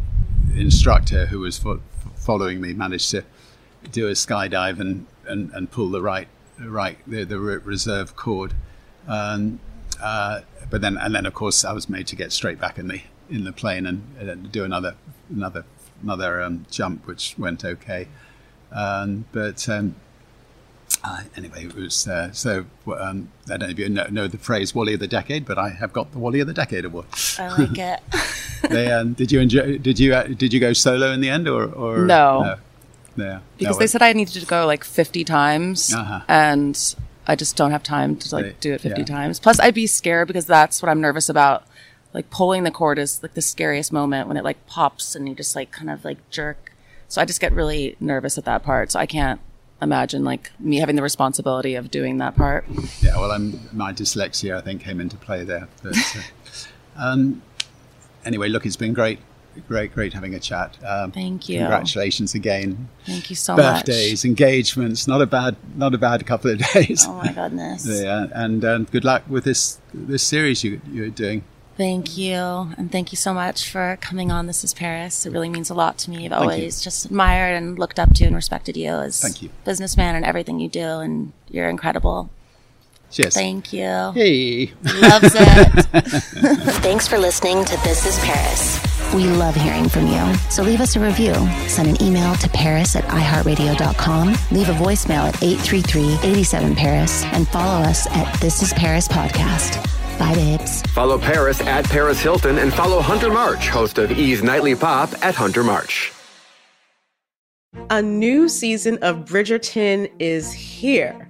instructor 0.54 1.26
who 1.26 1.40
was 1.40 1.58
fo- 1.58 1.82
following 2.16 2.60
me 2.60 2.72
managed 2.72 3.10
to 3.10 3.24
do 3.92 4.08
a 4.08 4.12
skydive 4.12 4.80
and, 4.80 5.06
and, 5.26 5.50
and 5.52 5.70
pull 5.70 5.90
the 5.90 6.02
right 6.02 6.28
right 6.60 6.98
the, 7.06 7.24
the 7.24 7.38
reserve 7.38 8.16
cord. 8.16 8.54
Um, 9.08 9.60
uh, 10.00 10.40
but 10.68 10.80
then 10.80 10.96
and 10.96 11.14
then 11.14 11.26
of 11.26 11.34
course 11.34 11.64
I 11.64 11.72
was 11.72 11.88
made 11.88 12.06
to 12.08 12.16
get 12.16 12.32
straight 12.32 12.60
back 12.60 12.78
in 12.78 12.88
the 12.88 13.00
in 13.28 13.44
the 13.44 13.52
plane 13.52 13.86
and, 13.86 14.50
do 14.50 14.64
another 14.64 14.96
another 15.30 15.64
another 16.02 16.42
um, 16.42 16.66
jump, 16.70 17.06
which 17.06 17.36
went 17.38 17.64
okay. 17.64 18.08
Um, 18.72 19.26
but 19.32 19.68
um, 19.68 19.94
uh, 21.02 21.22
anyway, 21.36 21.64
it 21.64 21.74
was 21.74 22.06
uh, 22.06 22.30
so. 22.32 22.66
Um, 22.86 23.30
I 23.46 23.56
don't 23.56 23.60
know 23.60 23.66
if 23.68 23.78
you 23.78 23.88
know, 23.88 24.06
know, 24.10 24.28
the 24.28 24.38
phrase 24.38 24.74
"Wally 24.74 24.94
of 24.94 25.00
the 25.00 25.06
Decade," 25.06 25.46
but 25.46 25.58
I 25.58 25.70
have 25.70 25.92
got 25.92 26.12
the 26.12 26.18
Wally 26.18 26.40
of 26.40 26.46
the 26.46 26.52
Decade 26.52 26.84
award. 26.84 27.06
I 27.38 27.48
like 27.56 27.78
it. 27.78 28.00
they, 28.68 28.92
um, 28.92 29.14
did 29.14 29.32
you 29.32 29.40
enjoy? 29.40 29.78
Did 29.78 29.98
you 29.98 30.14
uh, 30.14 30.24
did 30.24 30.52
you 30.52 30.60
go 30.60 30.72
solo 30.72 31.12
in 31.12 31.20
the 31.20 31.30
end, 31.30 31.48
or, 31.48 31.72
or 31.72 31.98
no? 31.98 32.42
no? 32.42 32.56
Yeah, 33.16 33.40
because 33.58 33.76
no, 33.76 33.80
they 33.80 33.86
said 33.86 34.02
I 34.02 34.12
needed 34.12 34.40
to 34.40 34.46
go 34.46 34.66
like 34.66 34.84
fifty 34.84 35.24
times, 35.24 35.92
uh-huh. 35.92 36.20
and 36.28 36.94
I 37.26 37.34
just 37.34 37.56
don't 37.56 37.70
have 37.70 37.82
time 37.82 38.16
to 38.16 38.34
like 38.34 38.60
do 38.60 38.74
it 38.74 38.82
fifty 38.82 39.00
yeah. 39.00 39.06
times. 39.06 39.40
Plus, 39.40 39.58
I'd 39.58 39.74
be 39.74 39.86
scared 39.86 40.28
because 40.28 40.46
that's 40.46 40.82
what 40.82 40.90
I'm 40.90 41.00
nervous 41.00 41.28
about 41.28 41.64
like 42.12 42.28
pulling 42.30 42.64
the 42.64 42.70
cord 42.70 42.98
is 42.98 43.22
like 43.22 43.34
the 43.34 43.42
scariest 43.42 43.92
moment 43.92 44.28
when 44.28 44.36
it 44.36 44.44
like 44.44 44.66
pops 44.66 45.14
and 45.14 45.28
you 45.28 45.34
just 45.34 45.54
like 45.54 45.70
kind 45.70 45.90
of 45.90 46.04
like 46.04 46.18
jerk. 46.30 46.72
So 47.08 47.20
I 47.20 47.24
just 47.24 47.40
get 47.40 47.52
really 47.52 47.96
nervous 48.00 48.36
at 48.36 48.44
that 48.44 48.62
part. 48.62 48.92
So 48.92 48.98
I 48.98 49.06
can't 49.06 49.40
imagine 49.82 50.24
like 50.24 50.50
me 50.58 50.76
having 50.78 50.96
the 50.96 51.02
responsibility 51.02 51.74
of 51.74 51.90
doing 51.90 52.18
that 52.18 52.36
part. 52.36 52.64
Yeah, 53.00 53.18
well, 53.18 53.32
I'm 53.32 53.60
my 53.72 53.92
dyslexia 53.92 54.56
I 54.56 54.60
think 54.60 54.82
came 54.82 55.00
into 55.00 55.16
play 55.16 55.44
there. 55.44 55.68
But, 55.82 55.96
uh, 55.96 56.20
um, 56.96 57.42
anyway, 58.24 58.48
look, 58.48 58.66
it's 58.66 58.76
been 58.76 58.92
great, 58.92 59.18
great, 59.68 59.92
great 59.94 60.12
having 60.12 60.34
a 60.34 60.40
chat. 60.40 60.76
Um, 60.84 61.12
Thank 61.12 61.48
you. 61.48 61.58
Congratulations 61.58 62.34
again. 62.34 62.88
Thank 63.06 63.30
you 63.30 63.36
so 63.36 63.56
Birthdays, 63.56 63.72
much. 63.72 63.86
Birthdays, 63.86 64.24
engagements, 64.24 65.08
not 65.08 65.22
a 65.22 65.26
bad, 65.26 65.56
not 65.76 65.94
a 65.94 65.98
bad 65.98 66.26
couple 66.26 66.50
of 66.50 66.58
days. 66.74 67.04
Oh 67.08 67.14
my 67.14 67.32
goodness. 67.32 67.86
yeah, 67.86 68.26
and 68.32 68.64
um, 68.64 68.84
good 68.84 69.04
luck 69.04 69.22
with 69.28 69.44
this 69.44 69.78
this 69.92 70.22
series 70.22 70.62
you, 70.64 70.80
you're 70.90 71.10
doing. 71.10 71.44
Thank 71.80 72.18
you. 72.18 72.36
And 72.76 72.92
thank 72.92 73.10
you 73.10 73.16
so 73.16 73.32
much 73.32 73.70
for 73.70 73.96
coming 74.02 74.30
on 74.30 74.46
This 74.46 74.64
is 74.64 74.74
Paris. 74.74 75.24
It 75.24 75.32
really 75.32 75.48
means 75.48 75.70
a 75.70 75.74
lot 75.74 75.96
to 76.00 76.10
me. 76.10 76.26
I've 76.26 76.30
thank 76.30 76.42
always 76.42 76.80
you. 76.80 76.84
just 76.84 77.06
admired 77.06 77.56
and 77.56 77.78
looked 77.78 77.98
up 77.98 78.12
to 78.16 78.26
and 78.26 78.36
respected 78.36 78.76
you 78.76 78.90
as 78.90 79.18
thank 79.18 79.40
you. 79.40 79.48
businessman 79.64 80.14
and 80.14 80.26
everything 80.26 80.60
you 80.60 80.68
do. 80.68 80.98
And 80.98 81.32
you're 81.48 81.70
incredible. 81.70 82.28
Cheers. 83.10 83.32
Thank 83.32 83.72
you. 83.72 84.12
Hey. 84.12 84.74
Loves 85.00 85.32
it. 85.34 85.84
Thanks 86.82 87.08
for 87.08 87.16
listening 87.16 87.64
to 87.64 87.76
This 87.78 88.04
is 88.04 88.18
Paris. 88.18 88.78
We 89.14 89.24
love 89.24 89.54
hearing 89.54 89.88
from 89.88 90.06
you. 90.06 90.34
So 90.50 90.62
leave 90.62 90.82
us 90.82 90.96
a 90.96 91.00
review. 91.00 91.32
Send 91.66 91.88
an 91.88 92.02
email 92.02 92.34
to 92.36 92.48
paris 92.50 92.94
at 92.94 93.04
iheartradio.com. 93.04 94.28
Leave 94.50 94.68
a 94.68 94.74
voicemail 94.74 95.28
at 95.28 95.34
833-87-PARIS 95.36 97.24
and 97.32 97.48
follow 97.48 97.82
us 97.84 98.06
at 98.08 98.38
This 98.38 98.62
is 98.62 98.74
Paris 98.74 99.08
Podcast. 99.08 99.99
Bye, 100.20 100.34
babes. 100.34 100.82
Follow 100.82 101.18
Paris 101.18 101.62
at 101.62 101.86
Paris 101.86 102.20
Hilton 102.20 102.58
and 102.58 102.74
follow 102.74 103.00
Hunter 103.00 103.30
March, 103.32 103.68
host 103.68 103.96
of 103.96 104.12
E's 104.12 104.42
Nightly 104.42 104.74
Pop 104.74 105.10
at 105.24 105.34
Hunter 105.34 105.64
March. 105.64 106.12
A 107.88 108.02
new 108.02 108.46
season 108.46 108.98
of 108.98 109.24
Bridgerton 109.24 110.10
is 110.18 110.52
here. 110.52 111.29